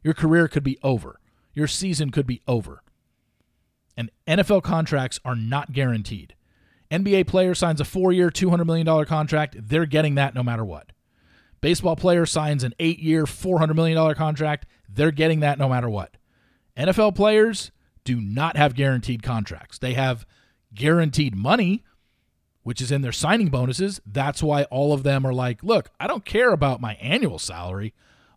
Your 0.03 0.15
career 0.15 0.49
could 0.49 0.65
be 0.65 0.79
over. 0.83 1.21
Your 1.55 1.67
season 1.67 2.11
could 2.11 2.27
be 2.27 2.43
over 2.47 2.83
and 4.01 4.11
NFL 4.27 4.63
contracts 4.63 5.21
are 5.27 5.37
not 5.37 5.73
guaranteed. 5.73 6.35
NBA 6.91 7.27
player 7.27 7.55
signs 7.55 7.83
a 7.83 7.85
four 7.85 8.13
year, 8.13 8.31
$200 8.31 8.65
million 8.65 9.05
contract, 9.05 9.57
they're 9.59 9.85
getting 9.85 10.15
that 10.15 10.35
no 10.35 10.43
matter 10.43 10.65
what. 10.65 10.93
Baseball 11.61 11.97
player 11.97 12.25
signs 12.25 12.65
an 12.65 12.73
eight 12.81 12.99
year, 12.99 13.27
$400 13.27 13.75
million 13.75 14.15
contract, 14.15 14.65
they're 14.89 15.11
getting 15.11 15.41
that 15.41 15.59
no 15.59 15.69
matter 15.69 15.91
what. 15.91 16.17
NFL 16.79 17.15
players 17.15 17.71
do 18.04 18.21
not 18.21 18.57
have 18.57 18.75
guaranteed 18.75 19.23
contracts. 19.23 19.78
They 19.78 19.95
have 19.95 20.26
guaranteed 20.75 21.35
money, 21.35 21.85
which 22.62 22.80
is 22.80 22.92
in 22.92 23.02
their 23.02 23.12
signing 23.12 23.49
bonuses. 23.49 24.00
That's 24.07 24.42
why 24.42 24.64
all 24.64 24.92
of 24.92 25.02
them 25.02 25.26
are 25.26 25.35
like, 25.35 25.62
look, 25.62 25.90
I 25.99 26.07
don't 26.07 26.25
care 26.25 26.52
about 26.52 26.80
my 26.80 26.95
annual 26.95 27.38
salary. 27.38 27.95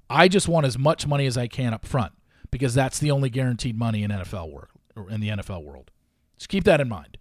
I 0.09 0.27
just 0.27 0.47
want 0.47 0.65
as 0.65 0.77
much 0.77 1.07
money 1.07 1.25
as 1.25 1.37
I 1.37 1.47
can 1.47 1.73
up 1.73 1.85
front 1.85 2.13
because 2.51 2.73
that's 2.73 2.99
the 2.99 3.11
only 3.11 3.29
guaranteed 3.29 3.77
money 3.77 4.03
in 4.03 4.11
NFL 4.11 4.51
work 4.51 4.69
or 4.95 5.09
in 5.09 5.21
the 5.21 5.29
NFL 5.29 5.63
world. 5.63 5.91
Just 6.37 6.49
keep 6.49 6.63
that 6.65 6.81
in 6.81 6.89
mind. 6.89 7.17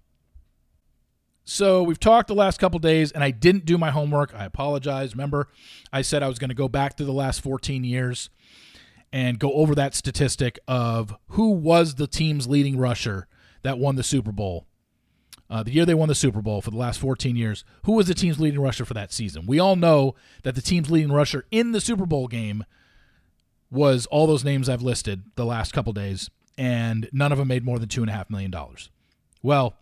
So 1.44 1.82
we've 1.82 1.99
talked 1.99 2.28
the 2.28 2.34
last 2.34 2.61
couple 2.61 2.78
days, 2.78 3.11
and 3.11 3.25
I 3.25 3.30
didn't 3.30 3.64
do 3.64 3.76
my 3.76 3.90
homework. 3.90 4.32
I 4.34 4.44
apologize. 4.44 5.14
Remember, 5.14 5.49
I 5.92 6.02
said 6.02 6.22
I 6.22 6.28
was 6.28 6.38
going 6.38 6.50
to 6.50 6.54
go 6.54 6.68
back 6.68 6.96
to 6.96 7.04
the 7.04 7.12
last 7.12 7.40
14 7.40 7.82
years 7.82 8.30
and 9.12 9.38
go 9.38 9.52
over 9.52 9.75
that 9.75 9.95
statistic 9.95 10.59
of 10.66 11.14
who 11.28 11.50
was 11.50 11.97
the 11.97 12.07
team's 12.07 12.49
leading 12.49 12.78
rusher 12.78 13.26
that 13.62 13.78
won 13.78 13.97
the 13.97 14.02
Super 14.02 14.33
Bowl. 14.33 14.66
Uh, 15.50 15.62
the 15.62 15.71
year 15.71 15.85
they 15.85 15.95
won 15.95 16.09
the 16.09 16.14
Super 16.14 16.40
Bowl 16.40 16.62
for 16.62 16.71
the 16.71 16.78
last 16.78 16.99
14 16.99 17.37
years, 17.37 17.62
who 17.85 17.92
was 17.92 18.07
the 18.07 18.14
team's 18.14 18.40
leading 18.40 18.61
rusher 18.61 18.87
for 18.87 18.95
that 18.95 19.12
season? 19.12 19.47
We 19.47 19.61
all 19.61 19.76
know 19.76 20.14
that 20.45 20.54
the 20.54 20.62
team's 20.62 20.90
leading 20.90 21.12
rusher 21.12 21.45
in 21.50 21.73
the 21.73 21.81
Super 21.81 22.07
Bowl 22.07 22.26
game 22.26 22.64
was 23.71 24.07
all 24.07 24.26
those 24.26 24.45
names 24.45 24.69
I've 24.69 24.83
listed 24.83 25.25
the 25.35 25.45
last 25.45 25.73
couple 25.73 25.92
days 25.92 26.31
and 26.57 27.09
none 27.12 27.33
of 27.33 27.38
them 27.38 27.49
made 27.49 27.64
more 27.64 27.78
than 27.78 27.88
$2.5 27.88 28.31
million. 28.31 28.54
Well, 29.42 29.75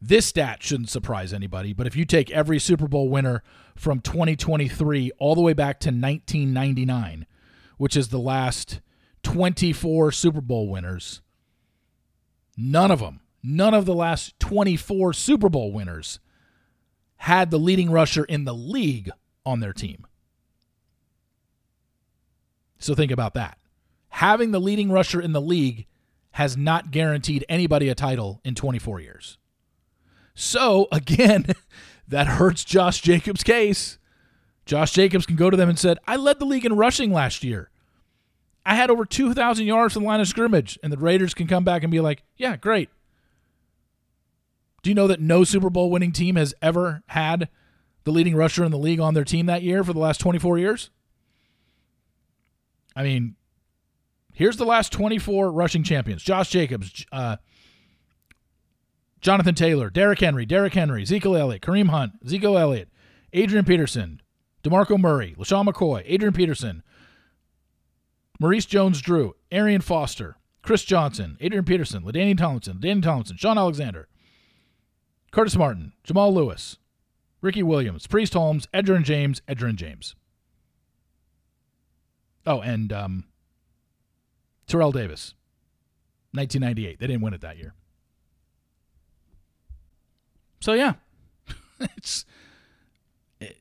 this 0.00 0.26
stat 0.26 0.62
shouldn't 0.62 0.88
surprise 0.88 1.32
anybody, 1.32 1.72
but 1.72 1.86
if 1.86 1.94
you 1.94 2.04
take 2.04 2.30
every 2.30 2.58
Super 2.58 2.88
Bowl 2.88 3.08
winner 3.08 3.42
from 3.76 4.00
2023 4.00 5.12
all 5.18 5.34
the 5.34 5.42
way 5.42 5.52
back 5.52 5.78
to 5.80 5.88
1999, 5.88 7.26
which 7.80 7.96
is 7.96 8.08
the 8.08 8.18
last 8.18 8.82
24 9.22 10.12
Super 10.12 10.42
Bowl 10.42 10.68
winners, 10.68 11.22
none 12.54 12.90
of 12.90 13.00
them, 13.00 13.20
none 13.42 13.72
of 13.72 13.86
the 13.86 13.94
last 13.94 14.38
24 14.38 15.14
Super 15.14 15.48
Bowl 15.48 15.72
winners 15.72 16.20
had 17.16 17.50
the 17.50 17.58
leading 17.58 17.90
rusher 17.90 18.22
in 18.24 18.44
the 18.44 18.52
league 18.52 19.10
on 19.46 19.60
their 19.60 19.72
team. 19.72 20.06
So 22.78 22.94
think 22.94 23.10
about 23.10 23.32
that 23.32 23.56
having 24.10 24.50
the 24.50 24.60
leading 24.60 24.92
rusher 24.92 25.22
in 25.22 25.32
the 25.32 25.40
league 25.40 25.86
has 26.32 26.58
not 26.58 26.90
guaranteed 26.90 27.46
anybody 27.48 27.88
a 27.88 27.94
title 27.94 28.42
in 28.44 28.54
24 28.54 29.00
years. 29.00 29.38
So, 30.34 30.86
again, 30.92 31.46
that 32.06 32.26
hurts 32.26 32.62
Josh 32.62 33.00
Jacobs' 33.00 33.42
case. 33.42 33.96
Josh 34.66 34.92
Jacobs 34.92 35.24
can 35.24 35.36
go 35.36 35.48
to 35.48 35.56
them 35.56 35.68
and 35.68 35.78
said, 35.78 35.98
"I 36.06 36.16
led 36.16 36.38
the 36.38 36.44
league 36.44 36.66
in 36.66 36.76
rushing 36.76 37.10
last 37.10 37.42
year. 37.42 37.69
I 38.64 38.74
had 38.74 38.90
over 38.90 39.04
2,000 39.04 39.66
yards 39.66 39.94
from 39.94 40.02
the 40.02 40.08
line 40.08 40.20
of 40.20 40.28
scrimmage." 40.28 40.78
And 40.82 40.92
the 40.92 40.98
Raiders 40.98 41.34
can 41.34 41.46
come 41.46 41.64
back 41.64 41.82
and 41.82 41.90
be 41.90 42.00
like, 42.00 42.22
"Yeah, 42.36 42.56
great." 42.56 42.90
Do 44.82 44.90
you 44.90 44.94
know 44.94 45.06
that 45.06 45.20
no 45.20 45.44
Super 45.44 45.70
Bowl 45.70 45.90
winning 45.90 46.12
team 46.12 46.36
has 46.36 46.54
ever 46.62 47.02
had 47.08 47.48
the 48.04 48.12
leading 48.12 48.34
rusher 48.34 48.64
in 48.64 48.70
the 48.70 48.78
league 48.78 49.00
on 49.00 49.14
their 49.14 49.24
team 49.24 49.46
that 49.46 49.62
year 49.62 49.84
for 49.84 49.92
the 49.92 49.98
last 49.98 50.18
24 50.18 50.58
years? 50.58 50.90
I 52.96 53.02
mean, 53.02 53.36
Here's 54.40 54.56
the 54.56 54.64
last 54.64 54.90
24 54.92 55.52
rushing 55.52 55.82
champions 55.82 56.22
Josh 56.22 56.48
Jacobs, 56.48 57.04
uh, 57.12 57.36
Jonathan 59.20 59.54
Taylor, 59.54 59.90
Derrick 59.90 60.20
Henry, 60.20 60.46
Derrick 60.46 60.72
Henry, 60.72 61.02
Ezekiel 61.02 61.36
Elliott, 61.36 61.60
Kareem 61.60 61.90
Hunt, 61.90 62.12
Ezekiel 62.24 62.56
Elliott, 62.56 62.88
Adrian 63.34 63.66
Peterson, 63.66 64.22
DeMarco 64.64 64.98
Murray, 64.98 65.34
LeSean 65.38 65.68
McCoy, 65.68 66.02
Adrian 66.06 66.32
Peterson, 66.32 66.82
Maurice 68.40 68.64
Jones 68.64 69.02
Drew, 69.02 69.36
Arian 69.52 69.82
Foster, 69.82 70.38
Chris 70.62 70.82
Johnson, 70.82 71.36
Adrian 71.40 71.66
Peterson, 71.66 72.02
LaDainian 72.02 72.38
Tomlinson, 72.38 72.78
LaDainian 72.78 73.02
Tomlinson, 73.02 73.36
Shaun 73.36 73.58
Alexander, 73.58 74.08
Curtis 75.30 75.56
Martin, 75.56 75.92
Jamal 76.02 76.32
Lewis, 76.32 76.78
Ricky 77.42 77.62
Williams, 77.62 78.06
Priest 78.06 78.32
Holmes, 78.32 78.66
Edgerrin 78.72 79.04
James, 79.04 79.42
Edgerrin 79.46 79.76
James. 79.76 80.16
Oh, 82.46 82.62
and 82.62 82.90
um, 82.94 83.24
Terrell 84.66 84.90
Davis, 84.90 85.34
1998. 86.32 86.98
They 86.98 87.06
didn't 87.06 87.20
win 87.20 87.34
it 87.34 87.42
that 87.42 87.58
year. 87.58 87.74
So 90.60 90.72
yeah, 90.72 90.94
it's. 91.80 92.24
It, 93.38 93.58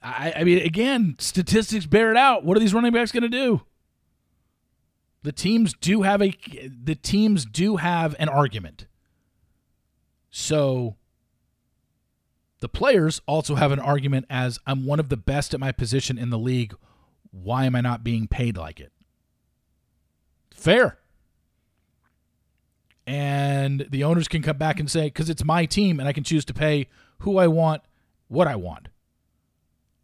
I, 0.00 0.34
I 0.36 0.44
mean, 0.44 0.58
again, 0.58 1.16
statistics 1.18 1.86
bear 1.86 2.12
it 2.12 2.16
out. 2.16 2.44
What 2.44 2.56
are 2.56 2.60
these 2.60 2.72
running 2.72 2.92
backs 2.92 3.10
going 3.10 3.24
to 3.24 3.28
do? 3.28 3.62
The 5.22 5.32
teams 5.32 5.74
do 5.74 6.02
have 6.02 6.20
a 6.20 6.34
the 6.84 6.94
teams 6.94 7.44
do 7.44 7.76
have 7.76 8.16
an 8.18 8.28
argument. 8.28 8.86
So 10.30 10.96
the 12.60 12.68
players 12.68 13.20
also 13.26 13.54
have 13.56 13.72
an 13.72 13.78
argument 13.78 14.26
as 14.30 14.58
I'm 14.66 14.86
one 14.86 15.00
of 15.00 15.08
the 15.08 15.16
best 15.16 15.54
at 15.54 15.60
my 15.60 15.72
position 15.72 16.18
in 16.18 16.30
the 16.30 16.38
league. 16.38 16.74
Why 17.30 17.64
am 17.64 17.74
I 17.74 17.80
not 17.80 18.04
being 18.04 18.26
paid 18.26 18.56
like 18.56 18.80
it? 18.80 18.92
Fair. 20.54 20.98
And 23.06 23.86
the 23.90 24.04
owners 24.04 24.28
can 24.28 24.42
come 24.42 24.58
back 24.58 24.78
and 24.78 24.90
say, 24.90 25.06
because 25.06 25.28
it's 25.28 25.44
my 25.44 25.66
team 25.66 25.98
and 25.98 26.08
I 26.08 26.12
can 26.12 26.24
choose 26.24 26.44
to 26.46 26.54
pay 26.54 26.88
who 27.18 27.38
I 27.38 27.48
want, 27.48 27.82
what 28.28 28.46
I 28.46 28.54
want. 28.54 28.88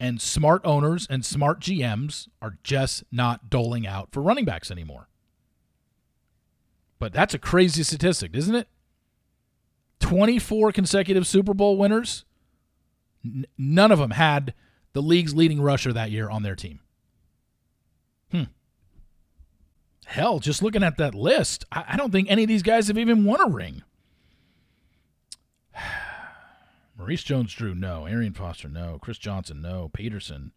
And 0.01 0.21
smart 0.21 0.63
owners 0.65 1.07
and 1.11 1.25
smart 1.25 1.61
GMs 1.61 2.29
are 2.41 2.59
just 2.63 3.05
not 3.11 3.51
doling 3.51 3.87
out 3.87 4.11
for 4.13 4.23
running 4.23 4.45
backs 4.45 4.71
anymore. 4.71 5.09
But 6.99 7.13
that's 7.13 7.35
a 7.35 7.39
crazy 7.39 7.83
statistic, 7.83 8.35
isn't 8.35 8.55
it? 8.55 8.69
24 10.01 10.73
consecutive 10.73 11.27
Super 11.27 11.55
Bowl 11.55 11.77
winners. 11.77 12.25
N- 13.25 13.47
none 13.57 13.91
of 13.91 13.99
them 13.99 14.13
had 14.13 14.55
the 14.93 15.03
league's 15.03 15.35
leading 15.35 15.61
rusher 15.61 15.93
that 15.93 16.11
year 16.11 16.31
on 16.31 16.43
their 16.43 16.57
team. 16.57 16.81
Hmm. 18.31 18.45
Hell, 20.07 20.39
just 20.39 20.63
looking 20.63 20.83
at 20.83 20.97
that 20.99 21.15
list, 21.15 21.65
I, 21.73 21.85
I 21.89 21.97
don't 21.97 22.11
think 22.11 22.31
any 22.31 22.45
of 22.45 22.49
these 22.49 22.63
guys 22.63 22.89
have 22.89 22.99
even 22.99 23.25
won 23.25 23.41
a 23.41 23.49
ring. 23.49 23.83
Maurice 26.99 27.23
Jones 27.23 27.55
Drew, 27.55 27.75
no. 27.77 28.07
Arian 28.07 28.35
Foster, 28.35 28.69
no. 28.69 28.99
Chris 29.01 29.19
Johnson, 29.19 29.63
no. 29.63 29.89
Peterson, 29.93 30.51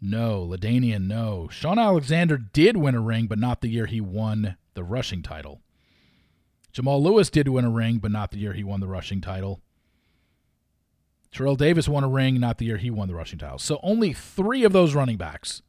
no. 0.00 0.46
LaDainian, 0.46 1.06
no. 1.06 1.48
Shaun 1.50 1.78
Alexander 1.78 2.36
did 2.36 2.76
win 2.76 2.94
a 2.94 3.00
ring, 3.00 3.26
but 3.26 3.38
not 3.38 3.62
the 3.62 3.68
year 3.68 3.86
he 3.86 4.02
won 4.02 4.56
the 4.74 4.84
rushing 4.84 5.22
title. 5.22 5.62
Jamal 6.72 7.02
Lewis 7.02 7.30
did 7.30 7.48
win 7.48 7.64
a 7.64 7.70
ring, 7.70 7.98
but 7.98 8.12
not 8.12 8.30
the 8.30 8.38
year 8.38 8.52
he 8.52 8.62
won 8.62 8.80
the 8.80 8.86
rushing 8.86 9.22
title. 9.22 9.62
Terrell 11.32 11.56
Davis 11.56 11.88
won 11.88 12.04
a 12.04 12.08
ring, 12.08 12.38
not 12.38 12.58
the 12.58 12.66
year 12.66 12.76
he 12.76 12.90
won 12.90 13.08
the 13.08 13.14
rushing 13.14 13.38
title. 13.38 13.58
So 13.58 13.80
only 13.82 14.12
three 14.12 14.62
of 14.64 14.72
those 14.72 14.94
running 14.94 15.16
backs 15.16 15.62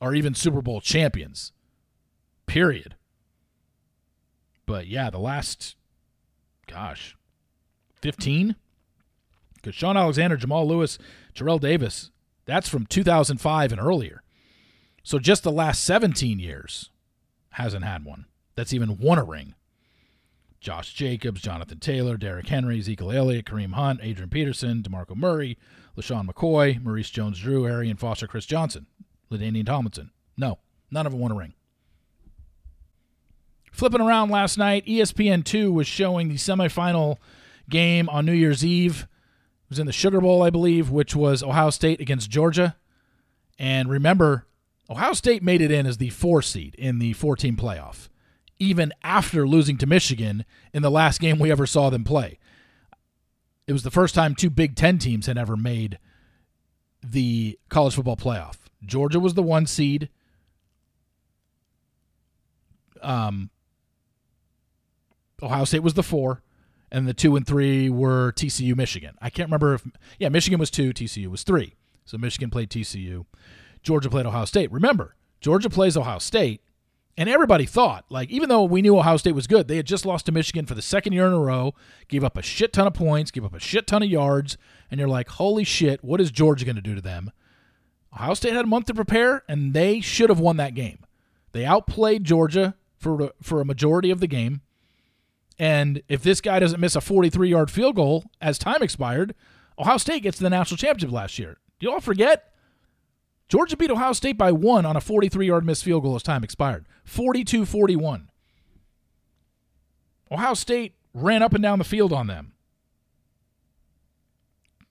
are 0.00 0.14
even 0.14 0.34
Super 0.34 0.62
Bowl 0.62 0.80
champions. 0.80 1.52
Period. 2.46 2.96
But 4.66 4.86
yeah, 4.86 5.10
the 5.10 5.18
last, 5.18 5.76
gosh, 6.66 7.16
15? 8.02 8.56
Because 9.54 9.74
Shaun 9.74 9.96
Alexander, 9.96 10.36
Jamal 10.36 10.66
Lewis, 10.66 10.98
Terrell 11.34 11.58
Davis, 11.58 12.10
that's 12.44 12.68
from 12.68 12.86
2005 12.86 13.72
and 13.72 13.80
earlier. 13.80 14.22
So 15.02 15.18
just 15.18 15.42
the 15.42 15.52
last 15.52 15.84
17 15.84 16.38
years 16.38 16.90
hasn't 17.50 17.84
had 17.84 18.04
one. 18.04 18.26
That's 18.54 18.72
even 18.74 18.98
won 18.98 19.18
a 19.18 19.24
ring. 19.24 19.54
Josh 20.60 20.94
Jacobs, 20.94 21.42
Jonathan 21.42 21.78
Taylor, 21.78 22.16
Derrick 22.16 22.48
Henry, 22.48 22.78
Ezekiel 22.78 23.10
Elliott, 23.10 23.46
Kareem 23.46 23.72
Hunt, 23.72 24.00
Adrian 24.02 24.30
Peterson, 24.30 24.82
DeMarco 24.82 25.16
Murray, 25.16 25.58
LeSean 25.96 26.28
McCoy, 26.28 26.80
Maurice 26.80 27.10
Jones 27.10 27.40
Drew, 27.40 27.66
Arian 27.66 27.96
Foster, 27.96 28.28
Chris 28.28 28.46
Johnson, 28.46 28.86
LaDainian 29.30 29.66
Tomlinson. 29.66 30.12
No, 30.36 30.58
none 30.90 31.04
of 31.04 31.12
them 31.12 31.20
won 31.20 31.32
a 31.32 31.34
ring. 31.34 31.54
Flipping 33.72 34.00
around 34.00 34.30
last 34.30 34.56
night, 34.56 34.86
ESPN2 34.86 35.72
was 35.72 35.86
showing 35.86 36.28
the 36.28 36.36
semifinal 36.36 37.16
game 37.72 38.08
on 38.08 38.24
New 38.24 38.32
Year's 38.32 38.64
Eve. 38.64 39.08
It 39.64 39.70
was 39.70 39.78
in 39.80 39.86
the 39.86 39.92
Sugar 39.92 40.20
Bowl, 40.20 40.42
I 40.42 40.50
believe, 40.50 40.90
which 40.90 41.16
was 41.16 41.42
Ohio 41.42 41.70
State 41.70 42.00
against 42.00 42.30
Georgia. 42.30 42.76
And 43.58 43.88
remember, 43.88 44.46
Ohio 44.88 45.14
State 45.14 45.42
made 45.42 45.60
it 45.60 45.72
in 45.72 45.86
as 45.86 45.96
the 45.96 46.10
four 46.10 46.42
seed 46.42 46.76
in 46.76 47.00
the 47.00 47.14
four 47.14 47.34
team 47.34 47.56
playoff, 47.56 48.08
even 48.60 48.92
after 49.02 49.48
losing 49.48 49.76
to 49.78 49.86
Michigan 49.86 50.44
in 50.72 50.82
the 50.82 50.90
last 50.90 51.20
game 51.20 51.38
we 51.38 51.50
ever 51.50 51.66
saw 51.66 51.90
them 51.90 52.04
play. 52.04 52.38
It 53.66 53.72
was 53.72 53.82
the 53.82 53.90
first 53.90 54.14
time 54.14 54.34
two 54.34 54.50
Big 54.50 54.76
Ten 54.76 54.98
teams 54.98 55.26
had 55.26 55.38
ever 55.38 55.56
made 55.56 55.98
the 57.02 57.58
college 57.68 57.94
football 57.94 58.16
playoff. 58.16 58.56
Georgia 58.84 59.18
was 59.18 59.34
the 59.34 59.42
one 59.42 59.66
seed. 59.66 60.08
Um, 63.00 63.50
Ohio 65.42 65.64
State 65.64 65.82
was 65.82 65.94
the 65.94 66.02
four 66.02 66.42
and 66.92 67.08
the 67.08 67.14
two 67.14 67.34
and 67.34 67.44
three 67.44 67.88
were 67.88 68.32
TCU, 68.36 68.76
Michigan. 68.76 69.16
I 69.20 69.30
can't 69.30 69.48
remember 69.48 69.74
if 69.74 69.88
yeah, 70.18 70.28
Michigan 70.28 70.60
was 70.60 70.70
two, 70.70 70.92
TCU 70.92 71.26
was 71.26 71.42
three. 71.42 71.74
So 72.04 72.18
Michigan 72.18 72.50
played 72.50 72.70
TCU, 72.70 73.24
Georgia 73.82 74.10
played 74.10 74.26
Ohio 74.26 74.44
State. 74.44 74.70
Remember, 74.70 75.16
Georgia 75.40 75.70
plays 75.70 75.96
Ohio 75.96 76.18
State, 76.18 76.60
and 77.16 77.28
everybody 77.28 77.64
thought 77.64 78.04
like 78.10 78.30
even 78.30 78.48
though 78.48 78.62
we 78.62 78.82
knew 78.82 78.96
Ohio 78.96 79.16
State 79.16 79.34
was 79.34 79.46
good, 79.46 79.66
they 79.66 79.76
had 79.76 79.86
just 79.86 80.04
lost 80.04 80.26
to 80.26 80.32
Michigan 80.32 80.66
for 80.66 80.74
the 80.74 80.82
second 80.82 81.14
year 81.14 81.26
in 81.26 81.32
a 81.32 81.40
row, 81.40 81.74
gave 82.08 82.22
up 82.22 82.36
a 82.36 82.42
shit 82.42 82.72
ton 82.74 82.86
of 82.86 82.94
points, 82.94 83.30
gave 83.30 83.44
up 83.44 83.54
a 83.54 83.60
shit 83.60 83.86
ton 83.86 84.02
of 84.02 84.10
yards, 84.10 84.58
and 84.90 85.00
you're 85.00 85.08
like, 85.08 85.28
holy 85.30 85.64
shit, 85.64 86.04
what 86.04 86.20
is 86.20 86.30
Georgia 86.30 86.66
going 86.66 86.76
to 86.76 86.82
do 86.82 86.94
to 86.94 87.00
them? 87.00 87.32
Ohio 88.12 88.34
State 88.34 88.52
had 88.52 88.66
a 88.66 88.68
month 88.68 88.86
to 88.86 88.94
prepare, 88.94 89.42
and 89.48 89.72
they 89.72 90.00
should 90.00 90.28
have 90.28 90.38
won 90.40 90.58
that 90.58 90.74
game. 90.74 90.98
They 91.52 91.64
outplayed 91.64 92.24
Georgia 92.24 92.74
for 92.98 93.32
for 93.40 93.62
a 93.62 93.64
majority 93.64 94.10
of 94.10 94.20
the 94.20 94.26
game. 94.26 94.60
And 95.58 96.02
if 96.08 96.22
this 96.22 96.40
guy 96.40 96.58
doesn't 96.58 96.80
miss 96.80 96.96
a 96.96 97.00
43 97.00 97.48
yard 97.48 97.70
field 97.70 97.96
goal 97.96 98.24
as 98.40 98.58
time 98.58 98.82
expired, 98.82 99.34
Ohio 99.78 99.96
State 99.96 100.22
gets 100.22 100.38
to 100.38 100.42
the 100.42 100.50
national 100.50 100.78
championship 100.78 101.12
last 101.12 101.38
year. 101.38 101.58
Do 101.78 101.86
you 101.86 101.92
all 101.92 102.00
forget? 102.00 102.52
Georgia 103.48 103.76
beat 103.76 103.90
Ohio 103.90 104.12
State 104.12 104.38
by 104.38 104.50
one 104.50 104.86
on 104.86 104.96
a 104.96 105.00
43 105.00 105.46
yard 105.46 105.64
missed 105.64 105.84
field 105.84 106.02
goal 106.02 106.14
as 106.14 106.22
time 106.22 106.44
expired 106.44 106.86
42 107.04 107.66
41. 107.66 108.28
Ohio 110.30 110.54
State 110.54 110.94
ran 111.12 111.42
up 111.42 111.52
and 111.52 111.62
down 111.62 111.78
the 111.78 111.84
field 111.84 112.12
on 112.12 112.26
them. 112.26 112.54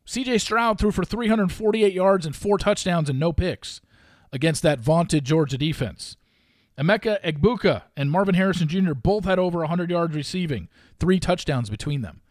CJ 0.05 0.41
Stroud 0.41 0.77
threw 0.77 0.91
for 0.91 1.05
348 1.05 1.93
yards 1.93 2.25
and 2.25 2.35
four 2.35 2.57
touchdowns 2.57 3.09
and 3.09 3.19
no 3.19 3.31
picks 3.31 3.81
against 4.31 4.61
that 4.61 4.79
vaunted 4.79 5.25
Georgia 5.25 5.57
defense. 5.57 6.17
Emeka 6.81 7.21
Egbuka 7.21 7.83
and 7.95 8.09
Marvin 8.09 8.33
Harrison 8.33 8.67
Jr. 8.67 8.93
both 8.93 9.25
had 9.25 9.37
over 9.37 9.59
100 9.59 9.91
yards 9.91 10.15
receiving, 10.15 10.67
three 10.99 11.19
touchdowns 11.19 11.69
between 11.69 12.01
them. 12.01 12.21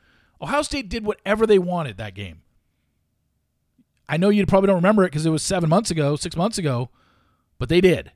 Ohio 0.43 0.63
State 0.63 0.89
did 0.89 1.05
whatever 1.05 1.47
they 1.47 1.59
wanted 1.59 1.97
that 1.99 2.15
game. 2.15 2.43
I 4.09 4.17
know 4.17 4.29
you 4.29 4.45
probably 4.47 4.67
don't 4.67 4.77
remember 4.77 5.05
it 5.05 5.13
because 5.13 5.25
it 5.25 5.31
was 5.31 5.43
seven 5.43 5.71
months 5.71 5.93
ago, 5.93 6.17
six 6.17 6.35
months 6.35 6.59
ago, 6.59 6.91
but 7.59 7.69
they 7.69 7.81
did. 7.81 8.11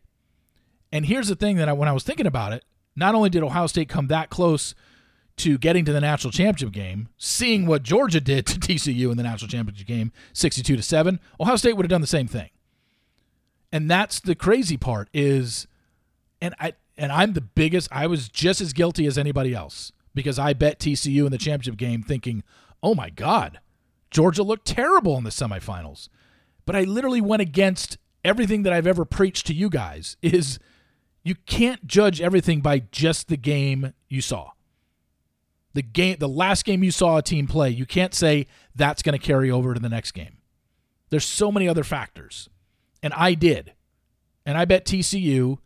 And 0.90 1.06
here's 1.06 1.28
the 1.28 1.36
thing 1.36 1.56
that 1.56 1.68
I, 1.68 1.72
when 1.72 1.88
I 1.88 1.92
was 1.92 2.02
thinking 2.02 2.26
about 2.26 2.52
it, 2.52 2.64
not 2.96 3.14
only 3.14 3.30
did 3.30 3.44
Ohio 3.44 3.68
State 3.68 3.88
come 3.88 4.08
that 4.08 4.28
close 4.28 4.74
to 5.36 5.56
getting 5.56 5.84
to 5.84 5.92
the 5.92 6.00
national 6.00 6.32
championship 6.32 6.72
game, 6.72 7.10
seeing 7.16 7.66
what 7.66 7.84
Georgia 7.84 8.20
did 8.20 8.44
to 8.46 8.58
TCU 8.58 9.08
in 9.12 9.16
the 9.16 9.22
national 9.22 9.48
championship 9.48 9.86
game, 9.86 10.10
62 10.32 10.76
to 10.76 10.82
7, 10.82 11.20
Ohio 11.38 11.56
State 11.56 11.76
would 11.76 11.84
have 11.84 11.90
done 11.90 12.00
the 12.00 12.08
same 12.08 12.26
thing. 12.26 12.50
And 13.70 13.88
that's 13.88 14.18
the 14.18 14.34
crazy 14.34 14.76
part 14.76 15.08
is 15.12 15.68
and 16.44 16.54
I 16.60 16.74
and 16.98 17.10
I'm 17.10 17.32
the 17.32 17.40
biggest. 17.40 17.88
I 17.90 18.06
was 18.06 18.28
just 18.28 18.60
as 18.60 18.72
guilty 18.74 19.06
as 19.06 19.16
anybody 19.16 19.54
else 19.54 19.92
because 20.14 20.38
I 20.38 20.52
bet 20.52 20.78
TCU 20.78 21.24
in 21.24 21.32
the 21.32 21.38
championship 21.38 21.78
game, 21.78 22.02
thinking, 22.02 22.44
"Oh 22.82 22.94
my 22.94 23.08
God, 23.08 23.60
Georgia 24.10 24.42
looked 24.42 24.66
terrible 24.66 25.16
in 25.16 25.24
the 25.24 25.30
semifinals." 25.30 26.08
But 26.66 26.76
I 26.76 26.82
literally 26.82 27.22
went 27.22 27.42
against 27.42 27.96
everything 28.24 28.62
that 28.62 28.72
I've 28.72 28.86
ever 28.86 29.06
preached 29.06 29.46
to 29.46 29.54
you 29.54 29.70
guys. 29.70 30.18
Is 30.20 30.58
you 31.24 31.34
can't 31.46 31.86
judge 31.86 32.20
everything 32.20 32.60
by 32.60 32.80
just 32.92 33.28
the 33.28 33.38
game 33.38 33.94
you 34.08 34.20
saw. 34.20 34.50
The 35.72 35.82
game, 35.82 36.18
the 36.20 36.28
last 36.28 36.66
game 36.66 36.84
you 36.84 36.90
saw 36.90 37.16
a 37.16 37.22
team 37.22 37.46
play, 37.46 37.70
you 37.70 37.86
can't 37.86 38.14
say 38.14 38.46
that's 38.74 39.02
going 39.02 39.18
to 39.18 39.26
carry 39.26 39.50
over 39.50 39.72
to 39.72 39.80
the 39.80 39.88
next 39.88 40.12
game. 40.12 40.36
There's 41.08 41.24
so 41.24 41.50
many 41.50 41.66
other 41.68 41.84
factors, 41.84 42.50
and 43.02 43.14
I 43.14 43.32
did, 43.34 43.72
and 44.44 44.58
I 44.58 44.66
bet 44.66 44.84
TCU 44.84 45.58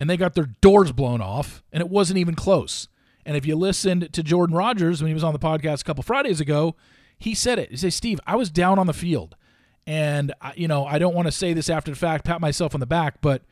and 0.00 0.08
they 0.08 0.16
got 0.16 0.34
their 0.34 0.46
doors 0.60 0.92
blown 0.92 1.20
off, 1.20 1.62
and 1.72 1.80
it 1.80 1.88
wasn't 1.88 2.18
even 2.18 2.34
close. 2.34 2.88
And 3.26 3.36
if 3.36 3.44
you 3.44 3.56
listened 3.56 4.12
to 4.12 4.22
Jordan 4.22 4.56
Rodgers 4.56 5.02
when 5.02 5.08
he 5.08 5.14
was 5.14 5.24
on 5.24 5.32
the 5.32 5.38
podcast 5.38 5.82
a 5.82 5.84
couple 5.84 6.02
Fridays 6.02 6.40
ago, 6.40 6.76
he 7.18 7.34
said 7.34 7.58
it. 7.58 7.70
He 7.70 7.76
said, 7.76 7.92
"Steve, 7.92 8.20
I 8.26 8.36
was 8.36 8.50
down 8.50 8.78
on 8.78 8.86
the 8.86 8.92
field, 8.92 9.36
and 9.86 10.32
you 10.54 10.68
know 10.68 10.86
I 10.86 10.98
don't 10.98 11.14
want 11.14 11.26
to 11.26 11.32
say 11.32 11.52
this 11.52 11.68
after 11.68 11.90
the 11.90 11.96
fact, 11.96 12.24
pat 12.24 12.40
myself 12.40 12.74
on 12.74 12.80
the 12.80 12.86
back, 12.86 13.20
but." 13.20 13.42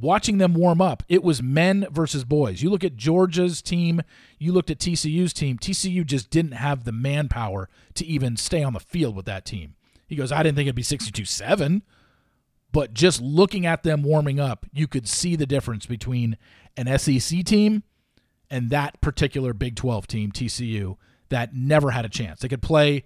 Watching 0.00 0.38
them 0.38 0.54
warm 0.54 0.80
up, 0.80 1.02
it 1.08 1.22
was 1.22 1.42
men 1.42 1.86
versus 1.90 2.24
boys. 2.24 2.62
You 2.62 2.70
look 2.70 2.84
at 2.84 2.96
Georgia's 2.96 3.60
team, 3.60 4.00
you 4.38 4.50
looked 4.50 4.70
at 4.70 4.78
TCU's 4.78 5.34
team. 5.34 5.58
TCU 5.58 6.06
just 6.06 6.30
didn't 6.30 6.52
have 6.52 6.84
the 6.84 6.92
manpower 6.92 7.68
to 7.94 8.06
even 8.06 8.38
stay 8.38 8.62
on 8.62 8.72
the 8.72 8.80
field 8.80 9.14
with 9.14 9.26
that 9.26 9.44
team. 9.44 9.74
He 10.06 10.16
goes, 10.16 10.32
I 10.32 10.42
didn't 10.42 10.56
think 10.56 10.68
it'd 10.68 10.76
be 10.76 10.82
62 10.82 11.24
7. 11.26 11.82
But 12.72 12.94
just 12.94 13.20
looking 13.20 13.66
at 13.66 13.82
them 13.82 14.02
warming 14.02 14.38
up, 14.38 14.66
you 14.72 14.86
could 14.86 15.08
see 15.08 15.36
the 15.36 15.46
difference 15.46 15.86
between 15.86 16.36
an 16.76 16.98
SEC 16.98 17.44
team 17.44 17.82
and 18.50 18.70
that 18.70 19.00
particular 19.00 19.52
Big 19.52 19.76
12 19.76 20.06
team, 20.06 20.32
TCU, 20.32 20.96
that 21.28 21.54
never 21.54 21.90
had 21.90 22.04
a 22.04 22.08
chance. 22.08 22.40
They 22.40 22.48
could 22.48 22.62
play 22.62 23.04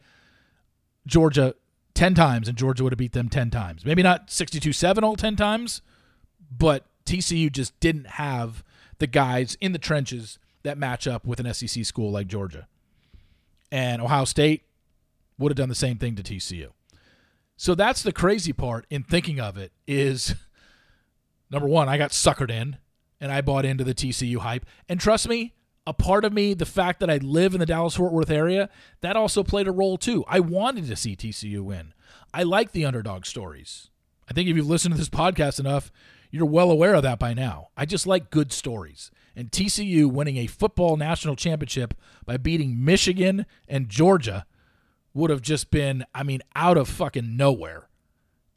Georgia 1.06 1.54
10 1.94 2.14
times 2.14 2.48
and 2.48 2.58
Georgia 2.58 2.82
would 2.82 2.92
have 2.92 2.98
beat 2.98 3.12
them 3.12 3.28
10 3.28 3.50
times. 3.50 3.84
Maybe 3.84 4.02
not 4.02 4.30
62 4.30 4.72
7 4.72 5.04
all 5.04 5.16
10 5.16 5.36
times, 5.36 5.82
but 6.50 6.86
TCU 7.06 7.50
just 7.50 7.78
didn't 7.80 8.06
have 8.06 8.64
the 8.98 9.06
guys 9.06 9.56
in 9.60 9.72
the 9.72 9.78
trenches 9.78 10.38
that 10.62 10.78
match 10.78 11.06
up 11.06 11.26
with 11.26 11.40
an 11.40 11.52
SEC 11.52 11.84
school 11.84 12.10
like 12.10 12.26
Georgia. 12.26 12.66
And 13.70 14.00
Ohio 14.00 14.24
State 14.24 14.62
would 15.38 15.50
have 15.50 15.56
done 15.56 15.68
the 15.68 15.74
same 15.74 15.98
thing 15.98 16.16
to 16.16 16.22
TCU. 16.22 16.68
So 17.56 17.74
that's 17.74 18.02
the 18.02 18.12
crazy 18.12 18.52
part 18.52 18.86
in 18.90 19.02
thinking 19.02 19.40
of 19.40 19.56
it 19.56 19.72
is 19.86 20.34
number 21.50 21.68
one, 21.68 21.88
I 21.88 21.98
got 21.98 22.10
suckered 22.10 22.50
in 22.50 22.78
and 23.20 23.30
I 23.30 23.40
bought 23.40 23.64
into 23.64 23.84
the 23.84 23.94
TCU 23.94 24.38
hype. 24.38 24.66
And 24.88 25.00
trust 25.00 25.28
me, 25.28 25.54
a 25.86 25.92
part 25.92 26.24
of 26.24 26.32
me, 26.32 26.54
the 26.54 26.66
fact 26.66 27.00
that 27.00 27.10
I 27.10 27.18
live 27.18 27.54
in 27.54 27.60
the 27.60 27.66
Dallas 27.66 27.96
Fort 27.96 28.12
Worth 28.12 28.30
area, 28.30 28.70
that 29.02 29.16
also 29.16 29.42
played 29.42 29.68
a 29.68 29.72
role 29.72 29.98
too. 29.98 30.24
I 30.26 30.40
wanted 30.40 30.86
to 30.88 30.96
see 30.96 31.14
TCU 31.14 31.60
win. 31.60 31.92
I 32.32 32.42
like 32.42 32.72
the 32.72 32.84
underdog 32.84 33.26
stories. 33.26 33.90
I 34.28 34.32
think 34.32 34.48
if 34.48 34.56
you've 34.56 34.66
listened 34.66 34.94
to 34.94 34.98
this 34.98 35.10
podcast 35.10 35.60
enough, 35.60 35.92
you're 36.30 36.46
well 36.46 36.70
aware 36.70 36.94
of 36.94 37.02
that 37.02 37.18
by 37.18 37.34
now. 37.34 37.68
I 37.76 37.86
just 37.86 38.06
like 38.06 38.30
good 38.30 38.52
stories. 38.52 39.10
And 39.36 39.50
TCU 39.50 40.10
winning 40.10 40.38
a 40.38 40.46
football 40.46 40.96
national 40.96 41.36
championship 41.36 41.94
by 42.24 42.38
beating 42.38 42.84
Michigan 42.84 43.46
and 43.68 43.88
Georgia 43.88 44.46
would 45.14 45.30
have 45.30 45.42
just 45.42 45.70
been, 45.70 46.04
I 46.14 46.22
mean, 46.22 46.42
out 46.54 46.76
of 46.76 46.88
fucking 46.88 47.36
nowhere. 47.36 47.88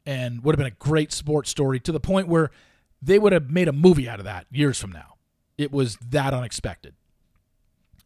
And 0.04 0.42
would 0.42 0.54
have 0.54 0.58
been 0.58 0.72
a 0.72 0.84
great 0.88 1.12
sports 1.12 1.50
story 1.50 1.78
to 1.80 1.92
the 1.92 2.00
point 2.00 2.28
where 2.28 2.50
they 3.00 3.18
would 3.18 3.32
have 3.32 3.50
made 3.50 3.68
a 3.68 3.72
movie 3.72 4.08
out 4.08 4.18
of 4.18 4.24
that 4.24 4.46
years 4.50 4.80
from 4.80 4.90
now. 4.90 5.14
It 5.58 5.70
was 5.70 5.96
that 5.96 6.32
unexpected. 6.32 6.94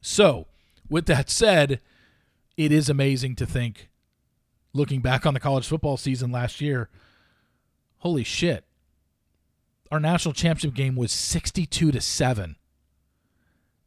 So, 0.01 0.49
with 0.89 1.07
that 1.07 1.31
said, 1.31 1.81
it 2.57 2.73
is 2.73 2.89
amazing 2.89 3.37
to 3.37 3.47
think, 3.47 3.89
looking 4.73 5.01
back 5.01 5.25
on 5.25 5.35
the 5.35 5.41
college 5.41 5.67
football 5.67 5.97
season 5.97 6.33
last 6.33 6.61
year, 6.61 6.89
holy 7.99 8.25
shit. 8.25 8.65
Our 9.93 10.01
national 10.01 10.35
championship 10.35 10.75
game 10.75 10.97
was 10.97 11.13
62 11.13 11.93
to 11.93 12.01
7 12.01 12.57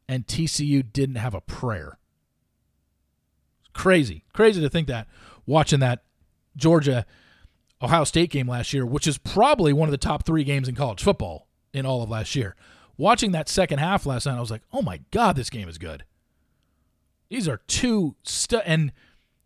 and 0.08 0.28
TCU 0.28 0.84
didn't 0.91 1.15
have 1.15 1.34
a 1.34 1.41
prayer. 1.41 1.97
Crazy. 3.76 4.24
Crazy 4.34 4.60
to 4.62 4.70
think 4.70 4.88
that 4.88 5.08
watching 5.46 5.82
that 5.82 6.04
Georgia 6.56 7.06
Ohio 7.82 8.06
State 8.06 8.32
game 8.32 8.48
last 8.48 8.74
year, 8.74 8.86
which 8.86 9.06
is 9.06 9.20
probably 9.20 9.74
one 9.74 9.88
of 9.88 9.92
the 9.92 9.98
top 9.98 10.26
3 10.26 10.44
games 10.44 10.68
in 10.68 10.74
college 10.74 11.04
football 11.04 11.48
in 11.74 11.86
all 11.86 12.02
of 12.02 12.10
last 12.10 12.36
year 12.36 12.56
watching 12.98 13.32
that 13.32 13.50
second 13.50 13.80
half 13.80 14.06
last 14.06 14.26
night, 14.26 14.38
I 14.38 14.40
was 14.40 14.52
like, 14.52 14.64
oh 14.74 14.82
my 14.82 15.02
God, 15.12 15.36
this 15.36 15.50
game 15.50 15.70
is 15.70 15.78
good. 15.78 16.04
These 17.30 17.48
are 17.48 17.62
two, 17.68 18.16
stu- 18.24 18.62
and 18.66 18.92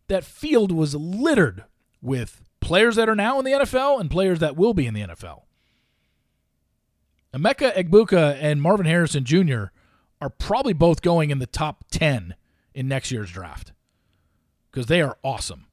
that 0.07 0.23
field 0.23 0.71
was 0.71 0.95
littered 0.95 1.63
with 2.01 2.43
players 2.59 2.95
that 2.95 3.09
are 3.09 3.15
now 3.15 3.39
in 3.39 3.45
the 3.45 3.51
NFL 3.51 3.99
and 3.99 4.11
players 4.11 4.39
that 4.39 4.55
will 4.55 4.73
be 4.73 4.85
in 4.85 4.93
the 4.93 5.01
NFL. 5.01 5.43
Emeka 7.33 7.73
Egbuka 7.75 8.37
and 8.39 8.61
Marvin 8.61 8.85
Harrison 8.85 9.23
Jr. 9.23 9.65
are 10.19 10.29
probably 10.29 10.73
both 10.73 11.01
going 11.01 11.29
in 11.29 11.39
the 11.39 11.45
top 11.45 11.85
10 11.91 12.35
in 12.73 12.87
next 12.87 13.11
year's 13.11 13.31
draft 13.31 13.71
because 14.71 14.87
they 14.87 15.01
are 15.01 15.17
awesome. 15.23 15.67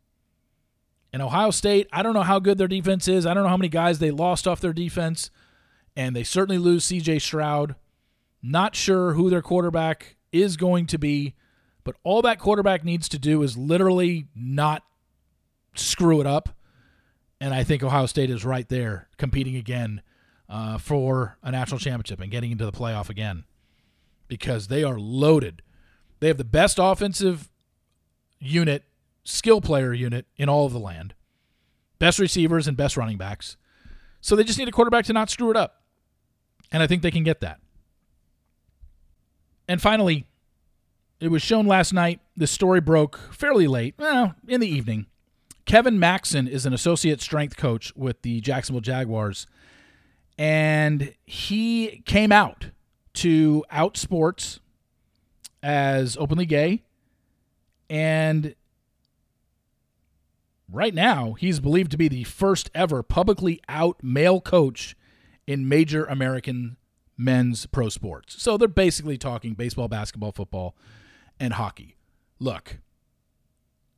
And 1.13 1.23
Ohio 1.23 1.51
State, 1.51 1.89
I 1.93 2.03
don't 2.03 2.15
know 2.15 2.23
how 2.23 2.39
good 2.39 2.59
their 2.59 2.69
defense 2.69 3.09
is. 3.09 3.25
I 3.25 3.35
don't 3.35 3.45
know 3.45 3.49
how 3.49 3.57
many 3.57 3.69
guys 3.69 3.99
they 3.99 4.11
lost 4.11 4.47
off 4.47 4.61
their 4.61 4.73
defense 4.73 5.31
and 5.97 6.15
they 6.15 6.25
certainly 6.25 6.59
lose 6.59 6.87
CJ 6.87 7.23
Stroud. 7.23 7.75
Not 8.43 8.77
sure 8.77 9.15
who 9.15 9.31
their 9.31 9.43
quarterback 9.43 10.17
is 10.31 10.57
going 10.57 10.87
to 10.87 10.99
be, 10.99 11.35
but 11.85 11.97
all 12.05 12.21
that 12.23 12.39
quarterback 12.39 12.85
needs 12.85 13.09
to 13.09 13.19
do 13.19 13.43
is 13.43 13.57
literally 13.57 14.27
not 14.35 14.83
screw 15.75 16.21
it 16.21 16.27
up. 16.27 16.51
And 17.41 17.55
I 17.55 17.65
think 17.65 17.83
Ohio 17.83 18.07
State 18.07 18.31
is 18.31 18.45
right 18.45 18.69
there 18.69 19.09
competing 19.17 19.57
again 19.57 20.03
uh, 20.49 20.79
for 20.79 21.39
a 21.43 21.51
national 21.51 21.79
championship 21.79 22.21
and 22.21 22.31
getting 22.31 22.53
into 22.53 22.65
the 22.65 22.73
playoff 22.73 23.09
again 23.09 23.45
because 24.29 24.69
they 24.69 24.85
are 24.85 24.99
loaded. 24.99 25.63
They 26.21 26.29
have 26.29 26.39
the 26.39 26.45
best 26.45 26.79
offensive 26.81 27.51
unit, 28.39 28.85
skill 29.25 29.61
player 29.61 29.93
unit 29.93 30.27
in 30.37 30.49
all 30.49 30.67
of 30.67 30.73
the 30.73 30.79
land, 30.79 31.15
best 31.99 32.19
receivers 32.19 32.67
and 32.69 32.77
best 32.77 32.97
running 32.97 33.17
backs. 33.17 33.57
So 34.21 34.35
they 34.37 34.45
just 34.45 34.59
need 34.59 34.69
a 34.69 34.73
quarterback 34.73 35.05
to 35.07 35.13
not 35.13 35.31
screw 35.31 35.51
it 35.51 35.57
up. 35.57 35.83
And 36.73 36.83
I 36.83 36.87
think 36.87 37.03
they 37.03 37.11
can 37.11 37.25
get 37.25 37.41
that. 37.41 37.61
And 39.69 39.81
finally, 39.81 40.27
it 41.21 41.29
was 41.29 41.43
shown 41.43 41.67
last 41.67 41.93
night. 41.93 42.21
The 42.37 42.47
story 42.47 42.81
broke 42.81 43.19
fairly 43.33 43.67
late, 43.67 43.95
well, 43.99 44.35
in 44.47 44.61
the 44.61 44.69
evening. 44.69 45.07
Kevin 45.65 45.99
Maxen 45.99 46.49
is 46.49 46.65
an 46.67 46.73
associate 46.73 47.21
strength 47.21 47.57
coach 47.57 47.93
with 47.97 48.23
the 48.23 48.41
Jacksonville 48.41 48.81
Jaguars, 48.81 49.47
and 50.39 51.15
he 51.25 52.03
came 52.07 52.31
out 52.31 52.67
to 53.15 53.65
Outsports 53.73 54.61
as 55.63 56.17
openly 56.19 56.47
gay. 56.47 56.85
And 57.89 58.55
right 60.71 60.95
now, 60.95 61.35
he's 61.35 61.61
believed 61.61 61.91
to 61.93 61.97
be 61.97 62.09
the 62.09 62.25
first 62.25 62.71
ever 62.75 63.03
publicly 63.03 63.61
out 63.69 64.03
male 64.03 64.41
coach 64.41 64.97
in 65.47 65.69
major 65.69 66.05
American 66.05 66.77
men's 67.17 67.67
pro 67.67 67.89
sports. 67.89 68.41
So 68.43 68.57
they're 68.57 68.69
basically 68.69 69.19
talking 69.19 69.55
baseball, 69.55 69.89
basketball, 69.89 70.33
football, 70.33 70.77
and 71.39 71.55
hockey. 71.55 71.97
Look, 72.39 72.79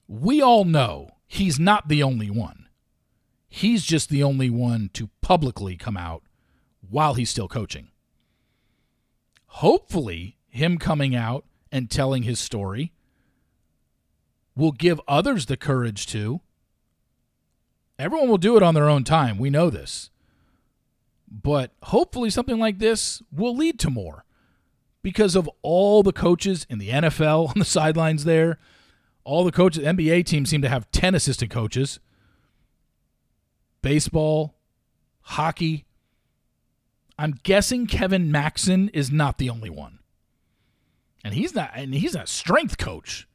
we 0.06 0.40
all 0.40 0.64
know 0.64 1.10
he's 1.26 1.58
not 1.58 1.88
the 1.88 2.02
only 2.02 2.30
one. 2.30 2.68
He's 3.48 3.84
just 3.84 4.10
the 4.10 4.22
only 4.22 4.50
one 4.50 4.90
to 4.92 5.08
publicly 5.20 5.76
come 5.76 5.96
out 5.96 6.22
while 6.88 7.14
he's 7.14 7.30
still 7.30 7.48
coaching. 7.48 7.88
Hopefully, 9.46 10.36
him 10.48 10.78
coming 10.78 11.14
out 11.14 11.44
and 11.72 11.90
telling 11.90 12.22
his 12.22 12.38
story 12.38 12.92
will 14.58 14.72
give 14.72 15.00
others 15.06 15.46
the 15.46 15.56
courage 15.56 16.04
to. 16.08 16.40
Everyone 17.98 18.28
will 18.28 18.38
do 18.38 18.56
it 18.56 18.62
on 18.62 18.74
their 18.74 18.88
own 18.88 19.04
time. 19.04 19.38
We 19.38 19.50
know 19.50 19.70
this. 19.70 20.10
But 21.30 21.72
hopefully, 21.84 22.28
something 22.28 22.58
like 22.58 22.78
this 22.78 23.22
will 23.30 23.54
lead 23.56 23.78
to 23.80 23.90
more 23.90 24.24
because 25.02 25.36
of 25.36 25.48
all 25.62 26.02
the 26.02 26.12
coaches 26.12 26.66
in 26.68 26.78
the 26.78 26.88
NFL 26.88 27.48
on 27.50 27.58
the 27.58 27.64
sidelines 27.64 28.24
there. 28.24 28.58
All 29.24 29.44
the 29.44 29.52
coaches, 29.52 29.84
NBA 29.84 30.24
teams 30.26 30.50
seem 30.50 30.62
to 30.62 30.68
have 30.68 30.90
10 30.90 31.14
assistant 31.14 31.50
coaches. 31.50 32.00
Baseball, 33.82 34.56
hockey. 35.20 35.84
I'm 37.16 37.38
guessing 37.42 37.86
Kevin 37.86 38.32
Maxen 38.32 38.90
is 38.92 39.10
not 39.10 39.38
the 39.38 39.50
only 39.50 39.70
one. 39.70 39.98
And 41.22 41.34
he's 41.34 41.54
not 41.54 41.72
and 41.74 41.94
he's 41.94 42.14
a 42.14 42.26
strength 42.26 42.78
coach. 42.78 43.27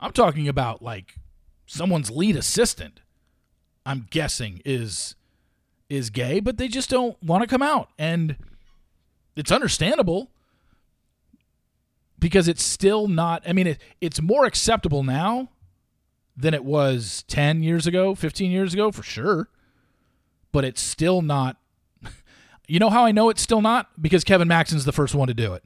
I'm 0.00 0.12
talking 0.12 0.48
about 0.48 0.82
like 0.82 1.16
someone's 1.66 2.10
lead 2.10 2.36
assistant. 2.36 3.00
I'm 3.86 4.06
guessing 4.10 4.60
is 4.64 5.14
is 5.88 6.10
gay, 6.10 6.40
but 6.40 6.56
they 6.56 6.68
just 6.68 6.88
don't 6.88 7.20
want 7.22 7.42
to 7.42 7.48
come 7.48 7.62
out. 7.62 7.90
And 7.98 8.36
it's 9.36 9.50
understandable 9.50 10.30
because 12.18 12.46
it's 12.46 12.62
still 12.62 13.08
not, 13.08 13.42
I 13.46 13.52
mean, 13.52 13.66
it, 13.66 13.78
it's 14.00 14.22
more 14.22 14.44
acceptable 14.44 15.02
now 15.02 15.48
than 16.36 16.54
it 16.54 16.64
was 16.64 17.24
10 17.26 17.62
years 17.62 17.86
ago, 17.86 18.14
15 18.14 18.50
years 18.50 18.72
ago, 18.72 18.92
for 18.92 19.02
sure. 19.02 19.48
But 20.52 20.64
it's 20.64 20.80
still 20.80 21.22
not. 21.22 21.56
You 22.68 22.78
know 22.78 22.90
how 22.90 23.04
I 23.04 23.10
know 23.10 23.30
it's 23.30 23.42
still 23.42 23.60
not? 23.60 24.00
Because 24.00 24.22
Kevin 24.22 24.46
Maxen's 24.46 24.84
the 24.84 24.92
first 24.92 25.12
one 25.12 25.26
to 25.26 25.34
do 25.34 25.54
it. 25.54 25.64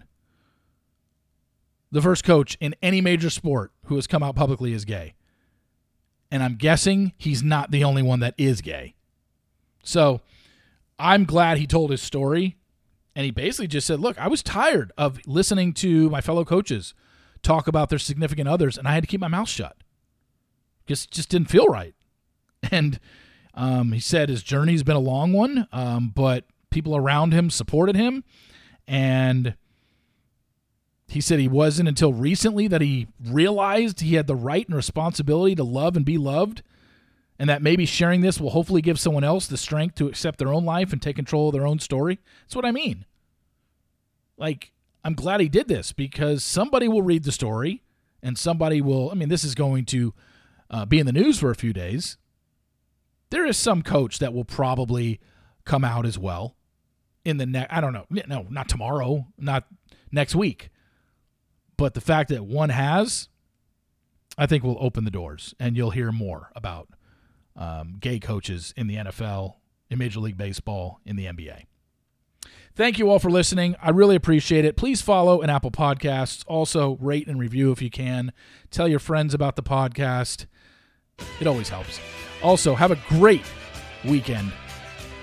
The 1.94 2.02
first 2.02 2.24
coach 2.24 2.58
in 2.60 2.74
any 2.82 3.00
major 3.00 3.30
sport 3.30 3.70
who 3.84 3.94
has 3.94 4.08
come 4.08 4.22
out 4.22 4.34
publicly 4.34 4.74
as 4.74 4.84
gay. 4.84 5.14
And 6.28 6.42
I'm 6.42 6.56
guessing 6.56 7.12
he's 7.16 7.40
not 7.40 7.70
the 7.70 7.84
only 7.84 8.02
one 8.02 8.18
that 8.18 8.34
is 8.36 8.60
gay. 8.60 8.96
So 9.84 10.20
I'm 10.98 11.24
glad 11.24 11.58
he 11.58 11.68
told 11.68 11.92
his 11.92 12.02
story. 12.02 12.56
And 13.14 13.24
he 13.24 13.30
basically 13.30 13.68
just 13.68 13.86
said, 13.86 14.00
Look, 14.00 14.18
I 14.18 14.26
was 14.26 14.42
tired 14.42 14.90
of 14.98 15.20
listening 15.24 15.72
to 15.74 16.10
my 16.10 16.20
fellow 16.20 16.44
coaches 16.44 16.94
talk 17.44 17.68
about 17.68 17.90
their 17.90 17.98
significant 18.00 18.48
others, 18.48 18.76
and 18.76 18.88
I 18.88 18.94
had 18.94 19.04
to 19.04 19.06
keep 19.06 19.20
my 19.20 19.28
mouth 19.28 19.48
shut. 19.48 19.76
Just 20.86 21.12
just 21.12 21.28
didn't 21.28 21.50
feel 21.50 21.66
right. 21.66 21.94
And 22.72 22.98
um, 23.52 23.92
he 23.92 24.00
said 24.00 24.30
his 24.30 24.42
journey's 24.42 24.82
been 24.82 24.96
a 24.96 24.98
long 24.98 25.32
one, 25.32 25.68
um, 25.70 26.10
but 26.12 26.46
people 26.70 26.96
around 26.96 27.32
him 27.32 27.50
supported 27.50 27.94
him. 27.94 28.24
And 28.88 29.54
he 31.08 31.20
said 31.20 31.38
he 31.38 31.48
wasn't 31.48 31.88
until 31.88 32.12
recently 32.12 32.66
that 32.68 32.80
he 32.80 33.08
realized 33.24 34.00
he 34.00 34.14
had 34.14 34.26
the 34.26 34.36
right 34.36 34.66
and 34.66 34.76
responsibility 34.76 35.54
to 35.54 35.64
love 35.64 35.96
and 35.96 36.04
be 36.04 36.18
loved 36.18 36.62
and 37.38 37.50
that 37.50 37.62
maybe 37.62 37.84
sharing 37.84 38.20
this 38.20 38.40
will 38.40 38.50
hopefully 38.50 38.80
give 38.80 38.98
someone 38.98 39.24
else 39.24 39.46
the 39.46 39.56
strength 39.56 39.96
to 39.96 40.06
accept 40.06 40.38
their 40.38 40.52
own 40.52 40.64
life 40.64 40.92
and 40.92 41.02
take 41.02 41.16
control 41.16 41.48
of 41.48 41.52
their 41.52 41.66
own 41.66 41.78
story. 41.78 42.20
That's 42.42 42.56
what 42.56 42.64
I 42.64 42.70
mean. 42.70 43.04
Like, 44.36 44.72
I'm 45.04 45.14
glad 45.14 45.40
he 45.40 45.48
did 45.48 45.68
this 45.68 45.92
because 45.92 46.44
somebody 46.44 46.88
will 46.88 47.02
read 47.02 47.24
the 47.24 47.32
story 47.32 47.82
and 48.22 48.38
somebody 48.38 48.80
will, 48.80 49.10
I 49.10 49.14
mean, 49.14 49.28
this 49.28 49.44
is 49.44 49.54
going 49.54 49.84
to 49.86 50.14
uh, 50.70 50.86
be 50.86 50.98
in 50.98 51.06
the 51.06 51.12
news 51.12 51.38
for 51.38 51.50
a 51.50 51.56
few 51.56 51.72
days. 51.72 52.16
There 53.30 53.44
is 53.44 53.56
some 53.56 53.82
coach 53.82 54.20
that 54.20 54.32
will 54.32 54.44
probably 54.44 55.20
come 55.64 55.84
out 55.84 56.06
as 56.06 56.18
well 56.18 56.56
in 57.24 57.38
the 57.38 57.46
next, 57.46 57.72
I 57.72 57.80
don't 57.80 57.92
know, 57.92 58.06
no, 58.10 58.46
not 58.48 58.68
tomorrow, 58.68 59.26
not 59.36 59.64
next 60.12 60.34
week. 60.34 60.70
But 61.76 61.94
the 61.94 62.00
fact 62.00 62.30
that 62.30 62.44
one 62.44 62.70
has, 62.70 63.28
I 64.38 64.46
think 64.46 64.64
will 64.64 64.78
open 64.80 65.04
the 65.04 65.10
doors 65.10 65.54
and 65.58 65.76
you'll 65.76 65.90
hear 65.90 66.12
more 66.12 66.50
about 66.54 66.88
um, 67.56 67.96
gay 68.00 68.18
coaches 68.18 68.74
in 68.76 68.86
the 68.86 68.96
NFL, 68.96 69.54
in 69.90 69.98
Major 69.98 70.20
League 70.20 70.36
Baseball, 70.36 71.00
in 71.04 71.16
the 71.16 71.26
NBA. 71.26 71.64
Thank 72.76 72.98
you 72.98 73.08
all 73.08 73.20
for 73.20 73.30
listening. 73.30 73.76
I 73.80 73.90
really 73.90 74.16
appreciate 74.16 74.64
it. 74.64 74.76
Please 74.76 75.00
follow 75.00 75.42
an 75.42 75.50
Apple 75.50 75.70
Podcasts. 75.70 76.44
Also, 76.48 76.96
rate 77.00 77.28
and 77.28 77.38
review 77.38 77.70
if 77.70 77.80
you 77.80 77.88
can. 77.88 78.32
Tell 78.72 78.88
your 78.88 78.98
friends 78.98 79.32
about 79.32 79.54
the 79.54 79.62
podcast. 79.62 80.46
It 81.40 81.46
always 81.46 81.68
helps. 81.68 82.00
Also, 82.42 82.74
have 82.74 82.90
a 82.90 82.98
great 83.08 83.44
weekend. 84.04 84.52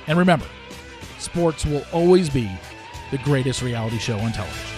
And 0.08 0.18
remember, 0.18 0.46
sports 1.20 1.66
will 1.66 1.84
always 1.92 2.30
be 2.30 2.50
the 3.12 3.18
greatest 3.20 3.62
reality 3.62 3.98
show 3.98 4.18
on 4.20 4.32
television. 4.32 4.71